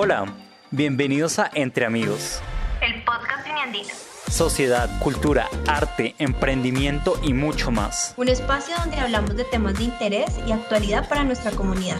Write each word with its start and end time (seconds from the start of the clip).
Hola, 0.00 0.26
bienvenidos 0.70 1.40
a 1.40 1.50
Entre 1.52 1.84
Amigos. 1.84 2.40
El 2.80 3.02
podcast 3.02 3.48
Andino. 3.48 3.88
Sociedad, 4.28 4.88
cultura, 5.02 5.48
arte, 5.66 6.14
emprendimiento 6.20 7.14
y 7.20 7.32
mucho 7.32 7.72
más. 7.72 8.14
Un 8.16 8.28
espacio 8.28 8.76
donde 8.78 8.98
hablamos 8.98 9.34
de 9.34 9.42
temas 9.42 9.76
de 9.76 9.86
interés 9.86 10.40
y 10.46 10.52
actualidad 10.52 11.08
para 11.08 11.24
nuestra 11.24 11.50
comunidad. 11.50 11.96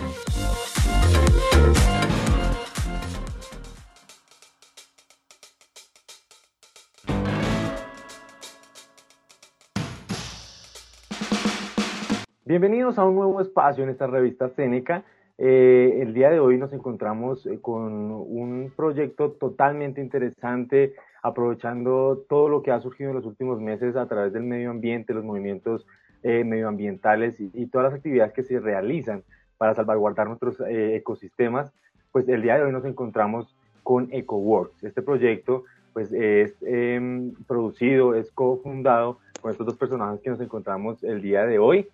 Bienvenidos 12.45 12.97
a 12.97 13.05
un 13.05 13.17
nuevo 13.17 13.41
espacio 13.41 13.83
en 13.83 13.91
esta 13.91 14.07
revista 14.07 14.51
Cénica 14.51 15.03
eh, 15.41 16.01
el 16.03 16.15
día 16.15 16.31
de 16.31 16.41
hoy 16.41 16.59
nos 16.59 16.73
encontramos 16.73 17.47
eh, 17.47 17.61
con 17.63 18.11
un 18.11 18.73
proyecto 18.75 19.31
totalmente 19.31 20.01
interesante, 20.01 20.95
aprovechando 21.23 22.25
todo 22.29 22.49
lo 22.49 22.63
que 22.65 22.73
ha 22.73 22.81
surgido 22.81 23.11
en 23.11 23.17
los 23.17 23.25
últimos 23.25 23.61
meses 23.61 23.95
a 23.95 24.09
través 24.09 24.33
del 24.33 24.43
medio 24.43 24.71
ambiente, 24.71 25.15
los 25.15 25.25
movimientos 25.25 25.87
eh, 26.25 26.43
medioambientales 26.43 27.37
y, 27.39 27.67
todas 27.67 27.93
las 27.93 27.99
actividades 27.99 28.33
que 28.33 28.43
se 28.43 28.59
realizan 28.59 29.23
para 29.59 29.75
salvaguardar 29.75 30.27
nuestros 30.27 30.61
ecosistemas. 30.67 31.73
Pues 32.11 32.29
el 32.29 32.43
día 32.43 32.57
de 32.57 32.65
hoy 32.65 32.73
nos 32.73 32.85
encontramos 32.85 33.55
con 33.85 34.09
EcoWorks. 34.11 34.83
Este 34.83 35.03
proyecto 35.03 35.65
pues 35.93 36.13
es 36.13 36.57
em, 36.63 37.33
producido, 37.47 38.15
es 38.15 38.33
cofundado 38.33 39.19
con 39.41 39.53
estos 39.53 39.67
dos 39.67 39.77
personajes 39.77 40.21
que 40.21 40.31
nos 40.31 40.41
encontramos 40.41 41.05
el 41.05 41.23
día 41.23 41.47
de 41.47 41.61
hoy. 41.61 41.89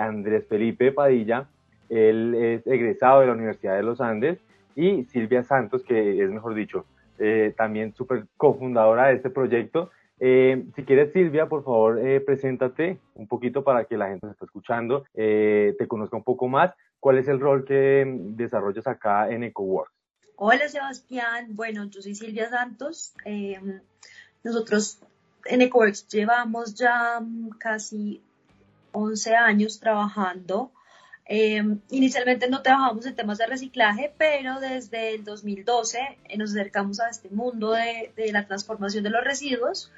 Andrés 0.00 0.46
Felipe 0.48 0.92
Padilla, 0.92 1.46
él 1.88 2.34
es 2.34 2.66
egresado 2.66 3.20
de 3.20 3.26
la 3.26 3.32
Universidad 3.32 3.76
de 3.76 3.82
los 3.82 4.00
Andes 4.00 4.38
y 4.74 5.04
Silvia 5.06 5.42
Santos, 5.42 5.82
que 5.82 6.22
es 6.22 6.30
mejor 6.30 6.54
dicho, 6.54 6.86
eh, 7.18 7.52
también 7.56 7.94
súper 7.94 8.26
cofundadora 8.36 9.08
de 9.08 9.14
este 9.14 9.30
proyecto. 9.30 9.90
Eh, 10.20 10.66
si 10.76 10.84
quieres, 10.84 11.12
Silvia, 11.12 11.46
por 11.48 11.64
favor, 11.64 11.98
eh, 11.98 12.20
preséntate 12.20 12.98
un 13.14 13.26
poquito 13.26 13.64
para 13.64 13.84
que 13.86 13.96
la 13.96 14.08
gente 14.08 14.26
se 14.26 14.32
esté 14.32 14.44
escuchando, 14.44 15.04
te 15.14 15.86
conozca 15.88 16.16
un 16.16 16.22
poco 16.22 16.46
más. 16.48 16.72
¿Cuál 17.00 17.18
es 17.18 17.28
el 17.28 17.40
rol 17.40 17.64
que 17.64 18.04
desarrollas 18.06 18.86
acá 18.86 19.30
en 19.30 19.44
EcoWorks? 19.44 19.92
Hola, 20.36 20.68
Sebastián. 20.68 21.48
Bueno, 21.50 21.86
yo 21.86 22.00
soy 22.00 22.14
Silvia 22.14 22.48
Santos. 22.48 23.14
nosotros 24.44 25.00
en 25.44 25.62
EcoWorks 25.62 26.08
llevamos 26.08 26.74
ya 26.74 27.20
casi 27.58 28.22
11 28.92 29.34
años 29.34 29.80
trabajando 29.80 30.70
Em, 31.30 31.78
inicialmente 31.90 32.48
no 32.48 32.62
trabajamos 32.62 33.04
en 33.04 33.14
temas 33.14 33.36
de 33.36 33.46
reciclaje, 33.46 34.10
pero 34.16 34.60
desde 34.60 35.14
el 35.14 35.24
2012 35.24 35.98
eh, 36.24 36.38
nos 36.38 36.52
acercamos 36.52 37.00
a 37.00 37.10
este 37.10 37.28
mundo 37.28 37.72
de, 37.72 38.32
la 38.32 38.46
transformación 38.46 39.04
de 39.04 39.10
los 39.10 39.22
residuos 39.22 39.92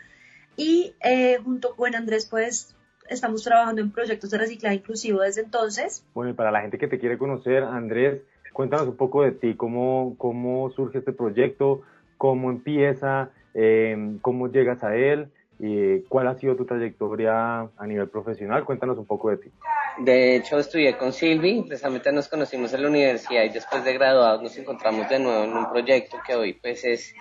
y 0.57 0.93
eh, 1.01 1.39
junto 1.45 1.77
con 1.77 1.95
Andrés 1.95 2.27
pues 2.29 2.75
estamos 3.09 3.45
trabajando 3.45 3.81
en 3.81 3.93
proyectos 3.93 4.31
de 4.31 4.39
reciclaje 4.39 4.77
inclusivo 4.77 5.21
desde 5.21 5.43
entonces. 5.43 6.05
Bueno, 6.15 6.33
y 6.33 6.35
para 6.35 6.51
la 6.51 6.63
gente 6.63 6.79
que 6.79 6.89
te 6.89 6.99
quiere 6.99 7.17
conocer, 7.17 7.63
Andrés, 7.63 8.23
cuéntanos 8.53 8.89
un 8.89 8.97
poco 8.97 9.23
de 9.23 9.31
ti, 9.31 9.55
cómo, 9.55 10.17
cómo 10.19 10.71
surge 10.71 10.99
este 10.99 11.13
proyecto, 11.13 11.83
cómo 12.19 12.51
empieza, 12.51 13.31
em, 13.55 14.19
cómo 14.19 14.49
llegas 14.49 14.83
a 14.83 14.97
él 14.97 15.31
y 15.63 16.01
cuál 16.09 16.27
ha 16.29 16.39
sido 16.39 16.57
tu 16.57 16.65
trayectoria 16.65 17.61
a 17.61 17.87
nivel 17.87 18.09
profesional. 18.09 18.65
Cuéntanos 18.65 18.97
un 18.97 19.07
poco 19.07 19.29
de 19.29 19.37
ti. 19.37 19.51
De 19.99 20.37
hecho, 20.37 20.59
estudié 20.59 20.97
con 20.97 21.13
Silvi, 21.13 21.63
precisamente 21.63 22.11
nos 22.13 22.29
conocimos 22.29 22.73
en 22.73 22.83
la 22.83 22.89
universidad 22.89 23.45
y 23.45 23.51
después 23.51 23.85
de 23.85 23.93
graduados 23.93 24.43
nos 24.43 24.57
encontramos 24.57 25.09
de 25.11 25.19
nuevo 25.19 25.45
en 25.45 25.53
un 25.53 25.69
proyecto 25.69 26.17
que 26.27 26.35
hoy 26.35 26.55
pues 26.55 26.85
es, 26.85 27.15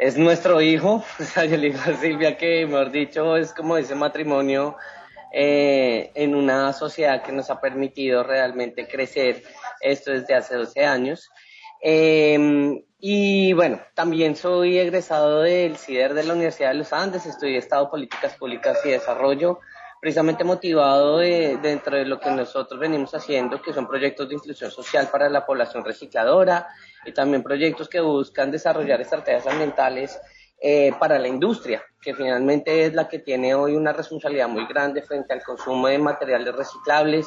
es 0.00 0.18
nuestro 0.18 0.60
hijo. 0.60 1.04
O 1.20 1.22
sea, 1.22 1.44
yo 1.44 1.56
le 1.56 1.68
digo 1.68 1.78
a 1.86 1.94
Silvia 1.94 2.36
que, 2.36 2.66
mejor 2.66 2.90
dicho, 2.90 3.36
es 3.36 3.52
como 3.52 3.76
ese 3.76 3.94
matrimonio 3.94 4.76
eh, 5.32 6.10
en 6.14 6.34
una 6.34 6.72
sociedad 6.72 7.22
que 7.22 7.30
nos 7.30 7.50
ha 7.50 7.60
permitido 7.60 8.24
realmente 8.24 8.88
crecer 8.88 9.44
esto 9.80 10.10
desde 10.10 10.34
hace 10.34 10.56
12 10.56 10.84
años. 10.84 11.30
Em, 11.80 12.82
y 12.98 13.52
bueno, 13.52 13.80
también 13.94 14.36
soy 14.36 14.78
egresado 14.78 15.42
del 15.42 15.76
CIDER 15.76 16.14
de 16.14 16.24
la 16.24 16.34
Universidad 16.34 16.70
de 16.70 16.76
los 16.76 16.92
Andes, 16.92 17.26
estudié 17.26 17.58
Estado, 17.58 17.90
Políticas 17.90 18.36
Públicas 18.36 18.78
y 18.84 18.90
Desarrollo 18.90 19.60
precisamente 20.00 20.44
motivado 20.44 21.18
de, 21.18 21.58
dentro 21.60 21.96
de 21.96 22.04
lo 22.04 22.20
que 22.20 22.30
nosotros 22.30 22.78
venimos 22.78 23.14
haciendo, 23.14 23.60
que 23.60 23.72
son 23.72 23.86
proyectos 23.86 24.28
de 24.28 24.34
inclusión 24.34 24.70
social 24.70 25.08
para 25.10 25.28
la 25.28 25.46
población 25.46 25.84
recicladora 25.84 26.68
y 27.04 27.12
también 27.12 27.42
proyectos 27.42 27.88
que 27.88 28.00
buscan 28.00 28.50
desarrollar 28.50 29.00
estrategias 29.00 29.46
ambientales 29.46 30.20
eh, 30.60 30.92
para 30.98 31.18
la 31.18 31.28
industria, 31.28 31.82
que 32.00 32.14
finalmente 32.14 32.84
es 32.84 32.94
la 32.94 33.08
que 33.08 33.18
tiene 33.18 33.54
hoy 33.54 33.74
una 33.74 33.92
responsabilidad 33.92 34.48
muy 34.48 34.66
grande 34.66 35.02
frente 35.02 35.32
al 35.32 35.42
consumo 35.42 35.88
de 35.88 35.98
materiales 35.98 36.54
reciclables 36.54 37.26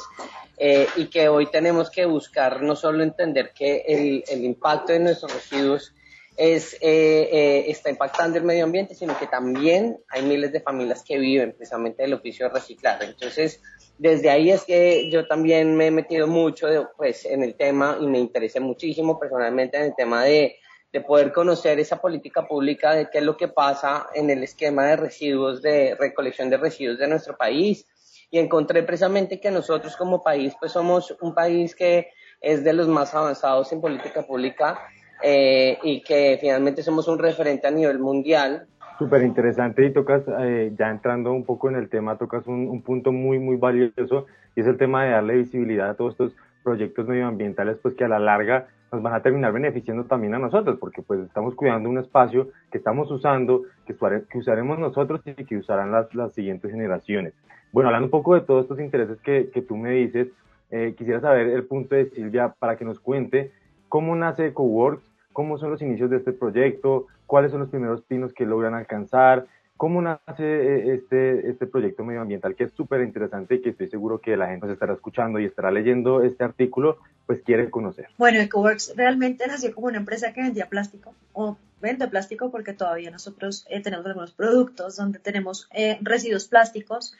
eh, 0.56 0.86
y 0.96 1.06
que 1.06 1.28
hoy 1.28 1.46
tenemos 1.46 1.90
que 1.90 2.06
buscar 2.06 2.62
no 2.62 2.74
solo 2.74 3.02
entender 3.02 3.52
que 3.54 3.84
el, 3.86 4.24
el 4.28 4.44
impacto 4.44 4.92
de 4.92 5.00
nuestros 5.00 5.32
residuos 5.32 5.94
es, 6.40 6.74
eh, 6.80 7.28
eh, 7.30 7.64
está 7.68 7.90
impactando 7.90 8.38
el 8.38 8.44
medio 8.44 8.64
ambiente, 8.64 8.94
sino 8.94 9.18
que 9.18 9.26
también 9.26 9.98
hay 10.08 10.22
miles 10.22 10.50
de 10.52 10.60
familias 10.60 11.02
que 11.02 11.18
viven 11.18 11.52
precisamente 11.52 12.02
del 12.02 12.14
oficio 12.14 12.46
de 12.46 12.54
reciclar. 12.54 13.02
Entonces, 13.02 13.60
desde 13.98 14.30
ahí 14.30 14.50
es 14.50 14.64
que 14.64 15.10
yo 15.10 15.26
también 15.26 15.76
me 15.76 15.88
he 15.88 15.90
metido 15.90 16.26
mucho 16.26 16.66
pues, 16.96 17.26
en 17.26 17.42
el 17.42 17.56
tema 17.56 17.98
y 18.00 18.06
me 18.06 18.18
interesé 18.18 18.58
muchísimo 18.58 19.20
personalmente 19.20 19.76
en 19.76 19.84
el 19.84 19.94
tema 19.94 20.24
de, 20.24 20.56
de 20.92 21.00
poder 21.00 21.32
conocer 21.32 21.78
esa 21.78 22.00
política 22.00 22.46
pública 22.46 22.94
de 22.94 23.08
qué 23.10 23.18
es 23.18 23.24
lo 23.24 23.36
que 23.36 23.48
pasa 23.48 24.08
en 24.14 24.28
el 24.30 24.42
esquema 24.42 24.86
de 24.86 24.96
residuos, 24.96 25.62
de 25.62 25.96
recolección 25.98 26.50
de 26.50 26.56
residuos 26.56 26.98
de 26.98 27.08
nuestro 27.08 27.36
país. 27.36 27.86
Y 28.30 28.38
encontré 28.38 28.82
precisamente 28.82 29.40
que 29.40 29.50
nosotros 29.50 29.96
como 29.96 30.22
país, 30.22 30.54
pues 30.58 30.72
somos 30.72 31.16
un 31.20 31.34
país 31.34 31.74
que 31.74 32.08
es 32.40 32.64
de 32.64 32.72
los 32.72 32.88
más 32.88 33.14
avanzados 33.14 33.72
en 33.72 33.80
política 33.80 34.22
pública 34.22 34.80
eh, 35.22 35.78
y 35.82 36.02
que 36.02 36.38
finalmente 36.40 36.82
somos 36.82 37.06
un 37.08 37.18
referente 37.18 37.66
a 37.66 37.70
nivel 37.70 37.98
mundial. 37.98 38.66
Súper 38.98 39.22
interesante 39.22 39.84
y 39.86 39.92
tocas, 39.92 40.22
eh, 40.40 40.72
ya 40.78 40.90
entrando 40.90 41.32
un 41.32 41.44
poco 41.44 41.68
en 41.70 41.76
el 41.76 41.88
tema, 41.88 42.18
tocas 42.18 42.46
un, 42.46 42.68
un, 42.68 42.82
punto 42.82 43.12
muy, 43.12 43.38
muy 43.38 43.56
valioso 43.56 44.26
y 44.54 44.60
es 44.60 44.66
el 44.66 44.76
tema 44.76 45.04
de 45.04 45.10
darle 45.10 45.36
visibilidad 45.36 45.90
a 45.90 45.94
todos 45.94 46.12
estos 46.12 46.32
proyectos 46.62 47.06
medioambientales, 47.06 47.78
pues 47.82 47.94
que 47.94 48.04
a 48.04 48.08
la 48.08 48.18
larga 48.18 48.68
nos 48.92 49.02
van 49.02 49.14
a 49.14 49.22
terminar 49.22 49.52
beneficiando 49.52 50.04
también 50.04 50.34
a 50.34 50.38
nosotros, 50.38 50.78
porque 50.78 51.02
pues 51.02 51.20
estamos 51.20 51.54
cuidando 51.54 51.88
un 51.88 51.98
espacio 51.98 52.48
que 52.70 52.78
estamos 52.78 53.10
usando, 53.10 53.62
que, 53.86 53.94
usaremos 54.38 54.78
nosotros 54.78 55.20
y 55.24 55.44
que 55.44 55.56
usarán 55.56 55.92
las, 55.92 56.12
las, 56.14 56.32
siguientes 56.32 56.70
generaciones. 56.70 57.34
Bueno, 57.72 57.88
hablando 57.88 58.06
un 58.06 58.10
poco 58.10 58.34
de 58.34 58.40
todos 58.40 58.64
estos 58.64 58.80
intereses 58.80 59.20
que, 59.20 59.50
que 59.50 59.62
tú 59.62 59.76
me 59.76 59.90
dices, 59.92 60.28
eh, 60.70 60.94
quisiera 60.96 61.20
saber 61.20 61.48
el 61.48 61.64
punto 61.64 61.94
de 61.94 62.10
Silvia 62.10 62.54
para 62.58 62.76
que 62.76 62.84
nos 62.84 62.98
cuente 62.98 63.52
cómo 63.88 64.14
nace 64.16 64.46
EcoWorks 64.46 65.10
cómo 65.32 65.58
son 65.58 65.70
los 65.70 65.82
inicios 65.82 66.10
de 66.10 66.18
este 66.18 66.32
proyecto, 66.32 67.06
cuáles 67.26 67.50
son 67.50 67.60
los 67.60 67.70
primeros 67.70 68.02
pinos 68.02 68.32
que 68.32 68.46
logran 68.46 68.74
alcanzar, 68.74 69.46
cómo 69.80 70.02
nace 70.02 70.44
eh, 70.44 70.94
este, 70.94 71.48
este 71.48 71.66
proyecto 71.66 72.04
medioambiental 72.04 72.54
que 72.54 72.64
es 72.64 72.72
súper 72.72 73.00
interesante 73.00 73.54
y 73.54 73.62
que 73.62 73.70
estoy 73.70 73.88
seguro 73.88 74.20
que 74.20 74.36
la 74.36 74.48
gente 74.48 74.66
nos 74.66 74.74
estará 74.74 74.92
escuchando 74.92 75.38
y 75.38 75.46
estará 75.46 75.70
leyendo 75.70 76.22
este 76.22 76.44
artículo, 76.44 76.98
pues 77.24 77.40
quiere 77.40 77.70
conocer. 77.70 78.08
Bueno, 78.18 78.40
EcoWorks 78.40 78.92
realmente 78.94 79.46
nació 79.46 79.74
como 79.74 79.86
una 79.86 79.96
empresa 79.96 80.34
que 80.34 80.42
vendía 80.42 80.68
plástico 80.68 81.14
o 81.32 81.56
vende 81.80 82.06
plástico 82.08 82.50
porque 82.50 82.74
todavía 82.74 83.10
nosotros 83.10 83.64
eh, 83.70 83.80
tenemos 83.80 84.04
algunos 84.04 84.32
productos 84.32 84.96
donde 84.96 85.18
tenemos 85.18 85.66
eh, 85.72 85.96
residuos 86.02 86.46
plásticos. 86.46 87.16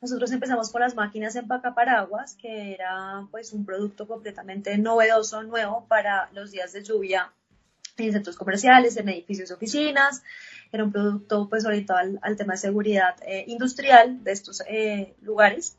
Nosotros 0.00 0.32
empezamos 0.32 0.72
con 0.72 0.80
las 0.80 0.94
máquinas 0.94 1.36
empacaparaguas, 1.36 2.36
que 2.36 2.72
era 2.72 3.26
pues 3.30 3.52
un 3.52 3.66
producto 3.66 4.08
completamente 4.08 4.78
novedoso, 4.78 5.42
nuevo 5.42 5.84
para 5.88 6.30
los 6.32 6.52
días 6.52 6.72
de 6.72 6.82
lluvia 6.82 7.32
en 8.06 8.12
centros 8.12 8.36
comerciales, 8.36 8.96
en 8.96 9.08
edificios 9.08 9.50
y 9.50 9.52
oficinas. 9.52 10.22
Era 10.72 10.84
un 10.84 10.92
producto 10.92 11.48
pues 11.48 11.64
orientado 11.64 12.18
al, 12.20 12.36
tema 12.36 12.52
de 12.54 12.58
seguridad 12.58 13.16
eh, 13.26 13.44
industrial 13.48 14.22
de 14.22 14.32
estos 14.32 14.62
eh, 14.68 15.14
lugares. 15.22 15.76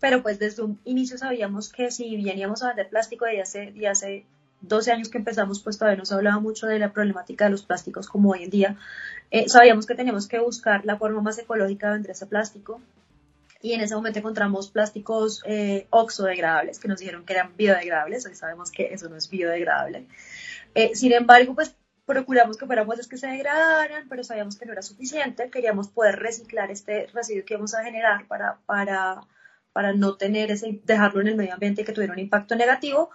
Pero 0.00 0.22
pues 0.22 0.38
desde 0.38 0.62
un 0.62 0.78
inicio 0.84 1.18
sabíamos 1.18 1.70
que 1.70 1.90
si 1.90 2.16
veníamos 2.22 2.62
a 2.62 2.68
vender 2.68 2.88
plástico 2.88 3.24
de 3.24 3.40
hace, 3.40 3.72
de 3.72 3.88
hace 3.88 4.24
12 4.60 4.92
años 4.92 5.08
que 5.08 5.18
empezamos, 5.18 5.60
pues 5.60 5.78
todavía 5.78 5.98
no 5.98 6.04
se 6.04 6.14
hablaba 6.14 6.40
mucho 6.40 6.66
de 6.66 6.78
la 6.78 6.92
problemática 6.92 7.46
de 7.46 7.50
los 7.50 7.62
plásticos 7.62 8.08
como 8.08 8.30
hoy 8.30 8.44
en 8.44 8.50
día. 8.50 8.76
Eh, 9.30 9.48
sabíamos 9.48 9.86
que 9.86 9.94
teníamos 9.94 10.28
que 10.28 10.38
buscar 10.38 10.84
la 10.84 10.96
forma 10.96 11.20
más 11.20 11.38
ecológica 11.38 11.88
de 11.88 11.92
vender 11.94 12.10
ese 12.12 12.26
plástico. 12.26 12.80
Y 13.62 13.72
en 13.72 13.80
ese 13.80 13.94
momento 13.94 14.18
encontramos 14.18 14.68
plásticos 14.68 15.42
oxodegradables 15.88 16.78
que 16.78 16.86
nos 16.86 17.00
dijeron 17.00 17.24
que 17.24 17.32
eran 17.32 17.56
biodegradables. 17.56 18.26
Hoy 18.26 18.34
sabemos 18.34 18.70
que 18.70 18.92
eso 18.92 19.08
no 19.08 19.16
es 19.16 19.30
biodegradable. 19.30 20.06
Eh, 20.74 20.94
sin 20.94 21.12
embargo, 21.12 21.54
pues 21.54 21.76
procuramos 22.04 22.56
que 22.56 22.66
fueran 22.66 22.86
bolsas 22.86 23.08
que 23.08 23.16
se 23.16 23.26
degradaran, 23.28 24.08
pero 24.08 24.24
sabíamos 24.24 24.58
que 24.58 24.66
no 24.66 24.72
era 24.72 24.82
suficiente. 24.82 25.50
Queríamos 25.50 25.88
poder 25.88 26.16
reciclar 26.18 26.70
este 26.70 27.06
residuo 27.12 27.44
que 27.44 27.54
íbamos 27.54 27.74
a 27.74 27.84
generar 27.84 28.26
para, 28.26 28.58
para, 28.66 29.20
para 29.72 29.92
no 29.94 30.16
tener 30.16 30.50
ese, 30.50 30.80
dejarlo 30.84 31.20
en 31.20 31.28
el 31.28 31.36
medio 31.36 31.54
ambiente 31.54 31.82
y 31.82 31.84
que 31.84 31.92
tuviera 31.92 32.12
un 32.12 32.18
impacto 32.18 32.56
negativo. 32.56 33.10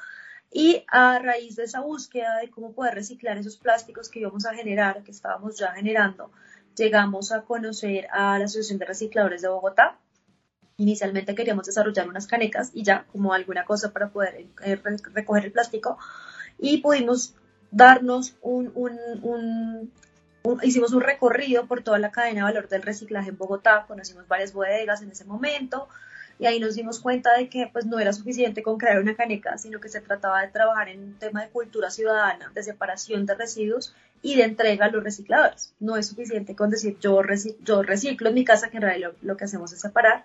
Y 0.51 0.83
a 0.87 1.19
raíz 1.19 1.55
de 1.57 1.65
esa 1.65 1.81
búsqueda 1.81 2.37
de 2.39 2.49
cómo 2.49 2.73
poder 2.73 2.95
reciclar 2.95 3.37
esos 3.37 3.57
plásticos 3.57 4.09
que 4.09 4.19
íbamos 4.19 4.45
a 4.45 4.55
generar, 4.55 5.03
que 5.03 5.11
estábamos 5.11 5.59
ya 5.59 5.73
generando, 5.73 6.31
llegamos 6.75 7.31
a 7.31 7.41
conocer 7.43 8.07
a 8.11 8.39
la 8.39 8.45
Asociación 8.45 8.79
de 8.79 8.85
Recicladores 8.85 9.43
de 9.43 9.49
Bogotá. 9.49 9.99
Inicialmente 10.77 11.35
queríamos 11.35 11.67
desarrollar 11.67 12.07
unas 12.07 12.25
canecas 12.25 12.71
y 12.73 12.83
ya 12.83 13.05
como 13.11 13.33
alguna 13.33 13.65
cosa 13.65 13.91
para 13.91 14.09
poder 14.09 14.47
eh, 14.63 14.75
recoger 15.13 15.45
el 15.45 15.51
plástico 15.51 15.99
y 16.57 16.77
pudimos 16.77 17.35
darnos 17.71 18.35
un, 18.41 18.71
un, 18.75 19.91
hicimos 20.63 20.93
un 20.93 21.01
recorrido 21.01 21.65
por 21.65 21.81
toda 21.81 21.99
la 21.99 22.11
cadena 22.11 22.39
de 22.39 22.53
valor 22.53 22.69
del 22.69 22.81
reciclaje 22.81 23.29
en 23.29 23.37
Bogotá, 23.37 23.85
conocimos 23.87 24.27
varias 24.27 24.53
bodegas 24.53 25.01
en 25.01 25.11
ese 25.11 25.25
momento, 25.25 25.87
y 26.39 26.45
ahí 26.45 26.59
nos 26.59 26.75
dimos 26.75 26.99
cuenta 26.99 27.37
de 27.37 27.49
que 27.49 27.69
pues 27.71 27.85
no 27.85 27.99
era 27.99 28.13
suficiente 28.13 28.63
con 28.63 28.77
crear 28.77 28.99
una 28.99 29.15
caneca, 29.15 29.57
sino 29.57 29.81
que 29.81 29.89
se 29.89 29.99
trataba 29.99 30.41
de 30.41 30.47
trabajar 30.47 30.87
en 30.87 31.03
un 31.03 31.19
tema 31.19 31.43
de 31.43 31.49
cultura 31.49 31.91
ciudadana, 31.91 32.49
de 32.55 32.63
separación 32.63 33.25
de 33.25 33.35
residuos 33.35 33.93
y 34.21 34.35
de 34.35 34.43
entrega 34.43 34.85
a 34.85 34.89
los 34.89 35.03
recicladores. 35.03 35.73
No 35.81 35.97
es 35.97 36.07
suficiente 36.07 36.55
con 36.55 36.69
decir 36.69 36.97
yo, 37.01 37.21
yo 37.61 37.83
reciclo 37.83 38.29
en 38.29 38.35
mi 38.35 38.45
casa, 38.45 38.69
que 38.69 38.77
en 38.77 38.83
realidad 38.83 39.11
lo, 39.21 39.35
que 39.35 39.43
hacemos 39.43 39.73
es 39.73 39.81
separar, 39.81 40.23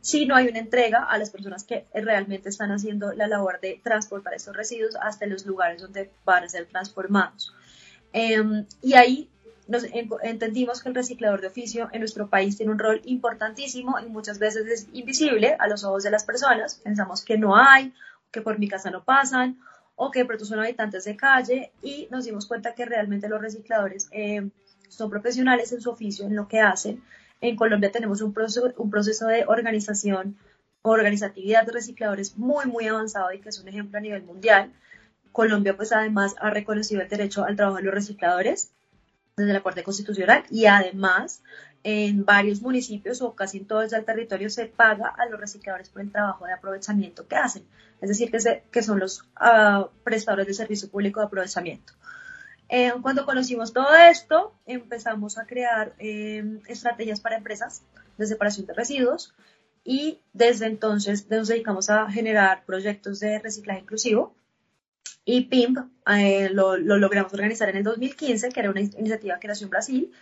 sino 0.00 0.36
hay 0.36 0.46
una 0.46 0.60
entrega 0.60 1.02
a 1.02 1.18
las 1.18 1.30
personas 1.30 1.64
que 1.64 1.86
realmente 1.92 2.48
están 2.48 2.70
haciendo 2.70 3.12
la 3.12 3.26
labor 3.26 3.58
de 3.60 3.80
transportar 3.82 4.34
estos 4.34 4.56
residuos 4.56 4.94
hasta 4.94 5.26
los 5.26 5.44
lugares 5.44 5.82
donde 5.82 6.12
van 6.24 6.44
a 6.44 6.48
ser 6.48 6.66
transformados. 6.66 7.52
Em, 8.12 8.64
y 8.80 8.94
ahí 8.94 9.28
nos 9.68 9.84
entendimos 10.22 10.82
que 10.82 10.88
el 10.88 10.94
reciclador 10.94 11.42
de 11.42 11.48
oficio 11.48 11.90
en 11.92 12.00
nuestro 12.00 12.28
país 12.28 12.56
tiene 12.56 12.72
un 12.72 12.78
rol 12.78 13.02
importantísimo 13.04 14.00
y 14.00 14.06
muchas 14.06 14.38
veces 14.38 14.66
es 14.66 14.88
invisible 14.94 15.56
a 15.58 15.68
los 15.68 15.84
ojos 15.84 16.02
de 16.02 16.10
las 16.10 16.24
personas. 16.24 16.76
Pensamos 16.76 17.22
que 17.22 17.36
no 17.36 17.54
hay, 17.54 17.92
que 18.32 18.40
por 18.40 18.58
mi 18.58 18.66
casa 18.66 18.90
no 18.90 19.04
pasan 19.04 19.60
o 19.94 20.10
que 20.10 20.24
pronto 20.24 20.46
son 20.46 20.60
habitantes 20.60 21.04
de 21.04 21.16
calle 21.16 21.70
y 21.82 22.08
nos 22.10 22.24
dimos 22.24 22.46
cuenta 22.46 22.74
que 22.74 22.86
realmente 22.86 23.28
los 23.28 23.42
recicladores 23.42 24.08
eh, 24.10 24.48
son 24.88 25.10
profesionales 25.10 25.70
en 25.72 25.82
su 25.82 25.90
oficio, 25.90 26.24
en 26.24 26.34
lo 26.34 26.48
que 26.48 26.60
hacen. 26.60 27.02
En 27.42 27.54
Colombia 27.54 27.92
tenemos 27.92 28.22
un 28.22 28.32
proceso, 28.32 28.72
un 28.78 28.90
proceso 28.90 29.26
de 29.26 29.44
organización, 29.46 30.38
organizatividad 30.80 31.66
de 31.66 31.72
recicladores 31.72 32.38
muy, 32.38 32.64
muy 32.64 32.86
avanzado 32.86 33.32
y 33.34 33.40
que 33.40 33.50
es 33.50 33.60
un 33.60 33.68
ejemplo 33.68 33.98
a 33.98 34.00
nivel 34.00 34.22
mundial. 34.22 34.72
Colombia 35.30 35.76
pues 35.76 35.92
además 35.92 36.36
ha 36.40 36.48
reconocido 36.48 37.02
el 37.02 37.08
derecho 37.10 37.44
al 37.44 37.56
trabajo 37.56 37.76
de 37.76 37.82
los 37.82 37.94
recicladores 37.94 38.72
desde 39.38 39.52
la 39.52 39.62
Corte 39.62 39.82
Constitucional 39.82 40.44
y 40.50 40.66
además 40.66 41.42
en 41.84 42.24
varios 42.24 42.60
municipios 42.60 43.22
o 43.22 43.34
casi 43.34 43.58
en 43.58 43.66
todo 43.66 43.82
el 43.82 44.04
territorio 44.04 44.50
se 44.50 44.66
paga 44.66 45.08
a 45.08 45.26
los 45.26 45.40
recicladores 45.40 45.88
por 45.88 46.02
el 46.02 46.10
trabajo 46.10 46.44
de 46.44 46.52
aprovechamiento 46.52 47.26
que 47.26 47.36
hacen, 47.36 47.64
es 48.00 48.08
decir, 48.08 48.30
que, 48.30 48.82
son 48.82 48.98
los 48.98 49.22
uh, 49.40 49.88
prestadores 50.04 50.46
de 50.46 50.54
servicio 50.54 50.90
público 50.90 51.20
de 51.20 51.26
aprovechamiento. 51.26 51.92
Eh, 52.68 52.92
cuando 53.00 53.24
conocimos 53.24 53.72
todo 53.72 53.94
esto, 53.94 54.54
empezamos 54.66 55.38
a 55.38 55.46
crear 55.46 55.94
eh, 55.98 56.60
estrategias 56.66 57.20
para 57.20 57.36
empresas 57.36 57.82
de 58.18 58.26
separación 58.26 58.66
de 58.66 58.74
residuos 58.74 59.32
y 59.84 60.20
desde 60.34 60.66
entonces 60.66 61.30
nos 61.30 61.48
dedicamos 61.48 61.88
a 61.88 62.10
generar 62.10 62.64
proyectos 62.66 63.20
de 63.20 63.38
reciclaje 63.38 63.80
inclusivo 63.80 64.34
y 65.24 65.42
PIMP 65.42 65.78
eh, 66.06 66.48
lo, 66.50 66.76
logramos 66.76 67.32
organizar 67.32 67.68
en 67.68 67.76
el 67.76 67.84
2015, 67.84 68.48
que 68.48 68.60
era 68.60 68.70
una 68.70 68.80
iniciativa 68.80 69.38
que 69.38 69.48
nació 69.48 69.66
en 69.66 69.70
Brasil, 69.70 70.12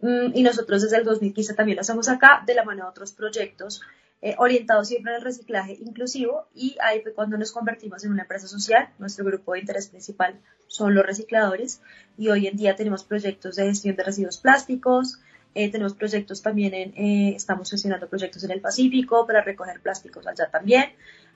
mm, 0.00 0.30
y 0.34 0.42
nosotros 0.42 0.82
desde 0.82 0.98
el 0.98 1.04
2015 1.04 1.54
también 1.54 1.76
lo 1.76 1.82
hacemos 1.82 2.08
acá, 2.08 2.42
de 2.46 2.54
la 2.54 2.64
mano 2.64 2.84
de 2.84 2.90
otros 2.90 3.12
proyectos 3.12 3.82
eh, 4.22 4.34
orientados 4.38 4.88
siempre 4.88 5.14
al 5.14 5.22
reciclaje 5.22 5.76
inclusivo, 5.80 6.46
y 6.54 6.76
ahí 6.80 7.00
fue 7.02 7.12
cuando 7.12 7.36
nos 7.36 7.52
convertimos 7.52 8.04
en 8.04 8.12
una 8.12 8.22
empresa 8.22 8.46
social. 8.46 8.88
Nuestro 8.98 9.24
grupo 9.24 9.52
de 9.52 9.60
interés 9.60 9.88
principal 9.88 10.40
son 10.66 10.94
los 10.94 11.04
recicladores, 11.04 11.80
y 12.16 12.28
hoy 12.28 12.46
en 12.46 12.56
día 12.56 12.74
tenemos 12.74 13.04
proyectos 13.04 13.56
de 13.56 13.64
gestión 13.64 13.96
de 13.96 14.04
residuos 14.04 14.38
plásticos, 14.38 15.18
eh, 15.54 15.70
tenemos 15.70 15.94
proyectos 15.94 16.42
también 16.42 16.74
en, 16.74 17.34
estamos 17.34 17.70
gestionando 17.70 18.08
proyectos 18.08 18.42
en 18.44 18.50
el 18.50 18.60
Pacífico 18.60 19.26
para 19.26 19.42
recoger 19.42 19.80
plásticos 19.80 20.26
allá 20.26 20.48
también, 20.50 20.92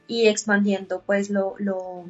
y 0.06 0.28
expandiendo 0.28 1.02
pues 1.04 1.30
lo, 1.30 1.56
lo 1.58 2.06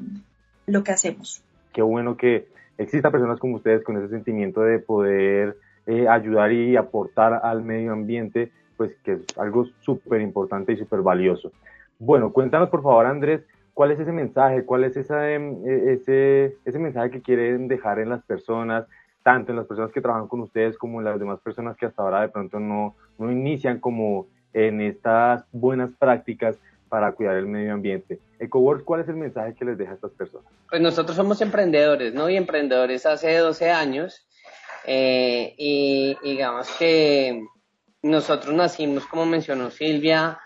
lo 0.69 0.85
que 0.85 0.93
hacemos. 0.93 1.43
Qué 1.73 1.83
bueno 1.83 2.17
que 2.17 2.47
existan 2.77 3.11
personas 3.11 3.41
como 3.41 3.57
ustedes 3.57 3.83
con 3.83 3.97
ese 3.97 4.09
sentimiento 4.09 4.63
de 4.63 4.79
poder 4.79 5.57
eh, 5.87 6.07
ayudar 6.09 6.53
y 6.53 6.77
aportar 6.77 7.41
al 7.43 7.63
medio 7.63 7.93
ambiente, 7.93 8.53
pues 8.77 8.95
que 9.03 9.15
es 9.15 9.39
algo 9.39 9.67
súper 9.81 10.21
importante 10.21 10.73
y 10.73 10.77
súper 10.77 11.01
valioso. 11.01 11.51
Bueno, 11.99 12.33
cuéntanos 12.33 12.69
por 12.69 12.83
favor, 12.83 13.07
Andrés, 13.07 13.43
cuál 13.75 13.91
es 13.91 14.01
ese 14.01 14.13
mensaje, 14.13 14.65
cuál 14.65 14.85
es 14.85 14.97
esa, 14.97 15.31
em, 15.31 15.57
e, 15.67 15.93
ese, 15.95 16.57
ese 16.65 16.79
mensaje 16.79 17.11
que 17.11 17.23
quieren 17.23 17.69
dejar 17.69 17.99
en 17.99 18.09
las 18.09 18.23
personas, 18.23 18.87
tanto 19.23 19.53
en 19.53 19.57
las 19.57 19.67
personas 19.67 19.93
que 19.93 20.01
trabajan 20.01 20.29
con 20.29 20.41
ustedes 20.41 20.79
como 20.79 21.01
en 21.01 21.07
las 21.07 21.19
demás 21.19 21.41
personas 21.41 21.77
que 21.77 21.87
hasta 21.87 22.03
ahora 22.03 22.23
de 22.23 22.29
pronto 22.29 22.61
no, 22.61 22.95
no 23.19 23.33
inician 23.33 23.81
como 23.81 24.27
en 24.53 24.81
estas 24.81 25.45
buenas 25.53 25.91
prácticas 25.99 26.59
para 26.89 27.13
cuidar 27.13 27.37
el 27.37 27.47
medio 27.47 27.75
ambiente. 27.75 28.19
EcoWorks, 28.39 28.85
¿cuál 28.85 29.01
es 29.03 29.09
el 29.09 29.17
mensaje 29.17 29.55
que 29.55 29.65
les 29.65 29.79
deja 29.79 29.93
a 29.93 29.95
estas 29.95 30.13
personas? 30.13 30.53
Pues 30.69 30.81
nosotros 30.81 31.17
somos 31.17 31.41
emprendedores, 31.41 32.15
¿no? 32.15 32.29
Y 32.29 32.37
emprendedores 32.37 33.07
hace 33.07 33.37
12 33.37 33.71
años. 33.71 34.27
Eh, 34.85 35.55
y 35.59 36.17
digamos 36.23 36.69
que 36.79 37.45
nosotros 38.03 38.55
nacimos, 38.55 39.07
como 39.07 39.27
mencionó 39.27 39.71
Silvia, 39.71 40.41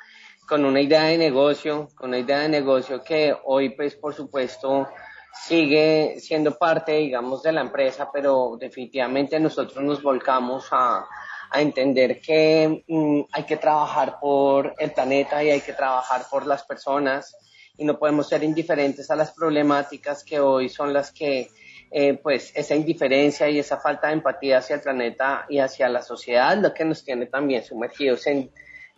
con 0.48 0.64
una 0.64 0.80
idea 0.80 1.04
de 1.04 1.18
negocio, 1.18 1.88
con 1.94 2.10
una 2.10 2.18
idea 2.18 2.40
de 2.40 2.48
negocio 2.48 3.02
que 3.02 3.34
hoy, 3.44 3.70
pues, 3.70 3.94
por 3.94 4.14
supuesto, 4.14 4.88
sigue 5.32 6.16
siendo 6.18 6.56
parte, 6.58 6.92
digamos, 6.92 7.42
de 7.42 7.52
la 7.52 7.62
empresa, 7.62 8.10
pero 8.12 8.56
definitivamente 8.58 9.38
nosotros 9.40 9.82
nos 9.82 10.02
volcamos 10.02 10.68
a, 10.70 11.06
a 11.52 11.60
entender 11.60 12.20
que 12.20 12.84
mm, 12.88 13.20
hay 13.32 13.44
que 13.44 13.56
trabajar 13.56 14.19
por 14.20 14.75
el 14.78 14.90
planeta 14.93 15.43
y 15.44 15.50
hay 15.50 15.60
que 15.60 15.75
trabajar 15.75 16.22
por 16.31 16.46
las 16.46 16.64
personas 16.64 17.37
y 17.76 17.84
no 17.84 17.99
podemos 17.99 18.28
ser 18.28 18.43
indiferentes 18.43 19.10
a 19.10 19.16
las 19.16 19.32
problemáticas 19.32 20.25
que 20.25 20.40
hoy 20.40 20.69
son 20.69 20.93
las 20.93 21.12
que, 21.12 21.50
eh, 21.90 22.14
pues, 22.14 22.52
esa 22.54 22.75
indiferencia 22.75 23.49
y 23.49 23.58
esa 23.58 23.78
falta 23.78 24.08
de 24.08 24.14
empatía 24.14 24.58
hacia 24.58 24.76
el 24.76 24.82
planeta 24.82 25.46
y 25.49 25.58
hacia 25.58 25.88
la 25.88 26.02
sociedad, 26.02 26.56
lo 26.56 26.72
que 26.72 26.84
nos 26.84 27.04
tiene 27.04 27.26
también 27.26 27.64
sumergidos 27.64 28.26
en, 28.26 28.50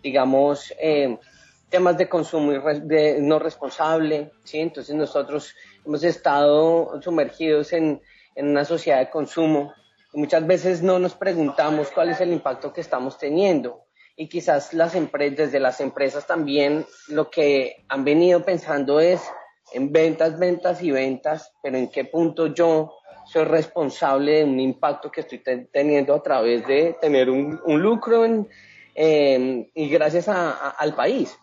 digamos, 0.03 0.73
eh, 0.79 1.19
temas 1.69 1.97
de 1.99 2.09
consumo 2.09 2.53
no 2.53 3.39
responsable, 3.39 4.31
¿sí? 4.45 4.61
Entonces 4.61 4.95
nosotros 4.95 5.55
hemos 5.85 6.05
estado 6.05 7.01
sumergidos 7.03 7.73
en, 7.73 8.01
en 8.35 8.49
una 8.49 8.65
sociedad 8.65 9.01
de 9.01 9.11
consumo 9.11 9.73
muchas 10.15 10.47
veces 10.47 10.83
no 10.83 10.99
nos 10.99 11.15
preguntamos 11.15 11.91
cuál 11.91 12.11
es 12.11 12.21
el 12.21 12.33
impacto 12.33 12.73
que 12.73 12.81
estamos 12.81 13.19
teniendo. 13.19 13.85
Y 14.17 14.29
quizás 14.29 14.73
las 14.73 14.95
empresas, 14.95 15.37
desde 15.37 15.61
las 15.61 15.81
empresas 15.81 16.27
también 16.27 16.87
lo 17.09 17.31
que 17.31 17.85
han 17.89 18.05
venido 18.05 18.45
pensando 18.45 19.01
es 19.01 19.21
en 19.73 19.93
ventas, 19.93 20.39
ventas 20.39 20.83
y 20.83 20.91
ventas, 20.91 21.53
pero 21.63 21.79
en 21.79 21.89
qué 21.91 22.05
punto 22.05 22.49
yo 22.49 22.93
soy 23.27 23.45
responsable 23.45 24.39
de 24.39 24.45
un 24.45 24.61
impacto 24.61 25.11
que 25.11 25.23
estoy 25.23 25.43
teniendo 25.73 26.15
a 26.15 26.23
través 26.23 26.67
de 26.67 26.97
tener 27.01 27.31
un, 27.31 27.59
lucro 27.67 28.25
en, 28.25 29.71
y 29.75 29.89
gracias 29.89 30.29
al 30.29 30.95
país. 30.95 31.37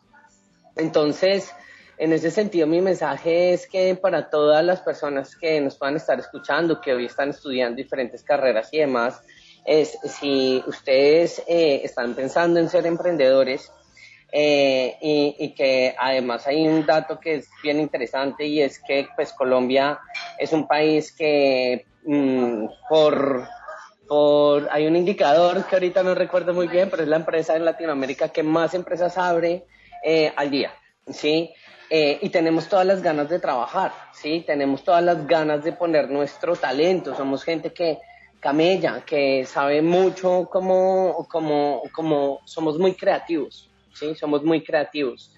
Entonces, 0.77 1.53
en 2.01 2.13
ese 2.13 2.31
sentido, 2.31 2.65
mi 2.65 2.81
mensaje 2.81 3.53
es 3.53 3.67
que 3.67 3.93
para 3.93 4.31
todas 4.31 4.65
las 4.65 4.81
personas 4.81 5.36
que 5.36 5.62
nos 5.62 5.77
puedan 5.77 5.98
estar 5.98 6.17
escuchando, 6.17 6.81
que 6.81 6.93
hoy 6.93 7.05
están 7.05 7.29
estudiando 7.29 7.75
diferentes 7.75 8.24
carreras 8.24 8.70
y 8.72 8.79
demás, 8.79 9.22
es 9.63 10.00
si 10.20 10.63
ustedes 10.65 11.43
eh, 11.48 11.81
están 11.84 12.15
pensando 12.15 12.60
en 12.60 12.70
ser 12.70 12.88
emprendedores 12.88 13.72
eh, 14.31 14.98
y, 15.00 15.53
que 15.53 15.93
además 15.96 16.48
hay 16.48 16.67
un 16.67 16.88
dato 16.88 17.20
que 17.20 17.36
es 17.36 17.50
bien 17.62 17.79
interesante 17.79 18.48
y 18.48 18.63
es 18.63 18.79
que 18.79 19.08
pues 19.15 19.31
Colombia 19.34 20.00
es 20.39 20.53
un 20.53 20.67
país 20.67 21.12
que 21.12 21.86
mm, 22.03 22.65
por 22.89 23.48
por, 24.08 24.67
hay 24.72 24.88
un 24.88 24.96
indicador 24.96 25.65
que 25.67 25.75
ahorita 25.75 26.01
no 26.01 26.15
recuerdo 26.15 26.53
muy 26.53 26.67
bien, 26.67 26.89
pero 26.89 27.03
es 27.03 27.10
la 27.10 27.17
empresa 27.17 27.55
en 27.55 27.63
Latinoamérica 27.63 28.29
que 28.29 28.41
más 28.41 28.74
empresas 28.74 29.20
abre 29.20 29.67
eh, 30.03 30.34
al 30.36 30.50
día, 30.50 30.74
¿sí? 31.08 31.53
Eh, 31.93 32.19
y 32.21 32.29
tenemos 32.29 32.69
todas 32.69 32.86
las 32.86 33.03
ganas 33.03 33.27
de 33.27 33.38
trabajar, 33.38 33.91
¿sí? 34.13 34.45
Tenemos 34.48 34.81
todas 34.81 35.03
las 35.03 35.27
ganas 35.27 35.62
de 35.65 35.74
poner 35.74 36.10
nuestro 36.10 36.55
talento. 36.55 37.13
Somos 37.15 37.43
gente 37.43 37.74
que 37.74 37.98
camella, 38.39 39.03
que 39.05 39.43
sabe 39.43 39.81
mucho 39.81 40.48
como, 40.50 41.27
como, 41.29 41.81
como 41.93 42.39
somos 42.45 42.79
muy 42.79 42.93
creativos, 42.93 43.69
¿sí? 43.93 44.15
Somos 44.15 44.41
muy 44.41 44.63
creativos. 44.63 45.36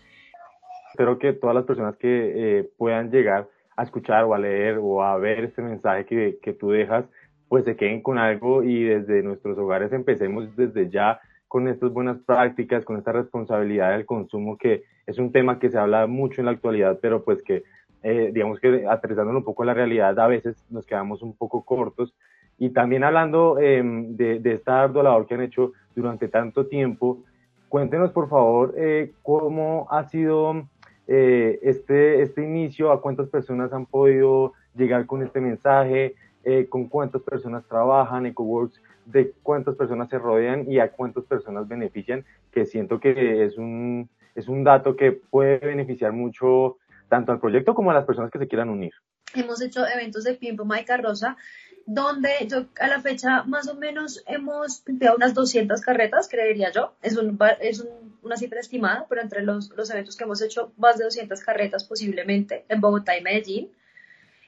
Espero 0.91 1.17
que 1.17 1.33
todas 1.33 1.55
las 1.55 1.65
personas 1.65 1.95
que 1.97 2.59
eh, 2.59 2.69
puedan 2.77 3.09
llegar 3.09 3.49
a 3.75 3.81
escuchar 3.81 4.25
o 4.25 4.35
a 4.35 4.37
leer 4.37 4.77
o 4.79 5.01
a 5.01 5.17
ver 5.17 5.45
este 5.45 5.63
mensaje 5.63 6.05
que, 6.05 6.37
que 6.39 6.53
tú 6.53 6.69
dejas, 6.69 7.05
pues 7.49 7.65
se 7.65 7.75
queden 7.75 8.03
con 8.03 8.19
algo 8.19 8.61
y 8.61 8.83
desde 8.83 9.23
nuestros 9.23 9.57
hogares 9.57 9.91
empecemos 9.91 10.55
desde 10.55 10.87
ya 10.91 11.19
con 11.47 11.67
estas 11.67 11.91
buenas 11.91 12.19
prácticas, 12.27 12.85
con 12.85 12.97
esta 12.97 13.11
responsabilidad 13.11 13.93
del 13.93 14.05
consumo, 14.05 14.55
que 14.55 14.83
es 15.05 15.17
un 15.17 15.31
tema 15.31 15.59
que 15.59 15.69
se 15.69 15.77
habla 15.77 16.07
mucho 16.07 16.41
en 16.41 16.45
la 16.45 16.51
actualidad, 16.51 16.99
pero 17.01 17.23
pues 17.23 17.41
que 17.43 17.63
eh, 18.03 18.31
digamos 18.33 18.59
que 18.59 18.85
aterrizándolo 18.87 19.39
un 19.39 19.45
poco 19.45 19.63
en 19.63 19.67
la 19.67 19.73
realidad, 19.73 20.19
a 20.19 20.27
veces 20.27 20.57
nos 20.69 20.85
quedamos 20.85 21.21
un 21.21 21.35
poco 21.35 21.63
cortos. 21.63 22.13
Y 22.59 22.69
también 22.69 23.03
hablando 23.03 23.59
em, 23.59 24.15
de, 24.15 24.39
de, 24.39 24.53
esta 24.53 24.83
ardua 24.83 25.03
labor 25.03 25.25
que 25.25 25.33
han 25.33 25.41
hecho 25.41 25.71
durante 25.95 26.27
tanto 26.27 26.67
tiempo, 26.67 27.23
cuéntenos 27.69 28.11
por 28.11 28.29
favor 28.29 28.75
eh, 28.77 29.13
cómo 29.23 29.87
ha 29.89 30.07
sido 30.07 30.67
eh, 31.07 31.59
este, 31.63 32.21
este 32.21 32.43
inicio, 32.43 32.91
a 32.91 33.01
cuántas 33.01 33.29
personas 33.29 33.73
han 33.73 33.85
podido 33.85 34.53
llegar 34.75 35.05
con 35.05 35.21
este 35.23 35.41
mensaje, 35.41 36.15
eh, 36.43 36.67
con 36.69 36.87
cuántas 36.87 37.21
personas 37.23 37.65
trabajan, 37.67 38.25
EcoWorks, 38.25 38.81
de 39.05 39.33
cuántas 39.43 39.75
personas 39.75 40.09
se 40.09 40.17
rodean 40.17 40.71
y 40.71 40.79
a 40.79 40.91
cuántas 40.91 41.25
personas 41.25 41.67
benefician, 41.67 42.23
que 42.51 42.65
siento 42.65 42.99
que 42.99 43.43
es 43.43 43.57
un, 43.57 44.07
es 44.35 44.47
un 44.47 44.63
dato 44.63 44.95
que 44.95 45.11
puede 45.11 45.57
beneficiar 45.59 46.11
mucho 46.11 46.77
tanto 47.09 47.31
al 47.31 47.39
proyecto 47.39 47.75
como 47.75 47.91
a 47.91 47.93
las 47.93 48.05
personas 48.05 48.31
que 48.31 48.39
se 48.39 48.47
quieran 48.47 48.69
unir. 48.69 48.93
Hemos 49.35 49.61
hecho 49.61 49.85
eventos 49.87 50.23
de 50.23 50.35
Pimpo 50.35 50.65
y 50.75 50.85
Carroza, 50.85 51.37
donde 51.85 52.29
yo 52.47 52.65
a 52.79 52.87
la 52.87 53.01
fecha 53.01 53.43
más 53.43 53.67
o 53.67 53.75
menos 53.75 54.23
hemos 54.27 54.81
pintado 54.81 55.15
unas 55.15 55.33
200 55.33 55.81
carretas, 55.81 56.29
creería 56.29 56.71
yo. 56.71 56.93
Es, 57.01 57.17
un, 57.17 57.37
es 57.59 57.85
una 58.21 58.37
cifra 58.37 58.59
estimada, 58.59 59.05
pero 59.09 59.21
entre 59.21 59.41
los, 59.41 59.69
los, 59.71 59.89
eventos 59.89 60.15
que 60.15 60.23
hemos 60.23 60.41
hecho, 60.41 60.71
más 60.77 60.97
de 60.97 61.03
200 61.05 61.39
carretas 61.41 61.83
posiblemente 61.83 62.65
en 62.69 62.79
Bogotá 62.79 63.17
y 63.17 63.21
Medellín. 63.21 63.71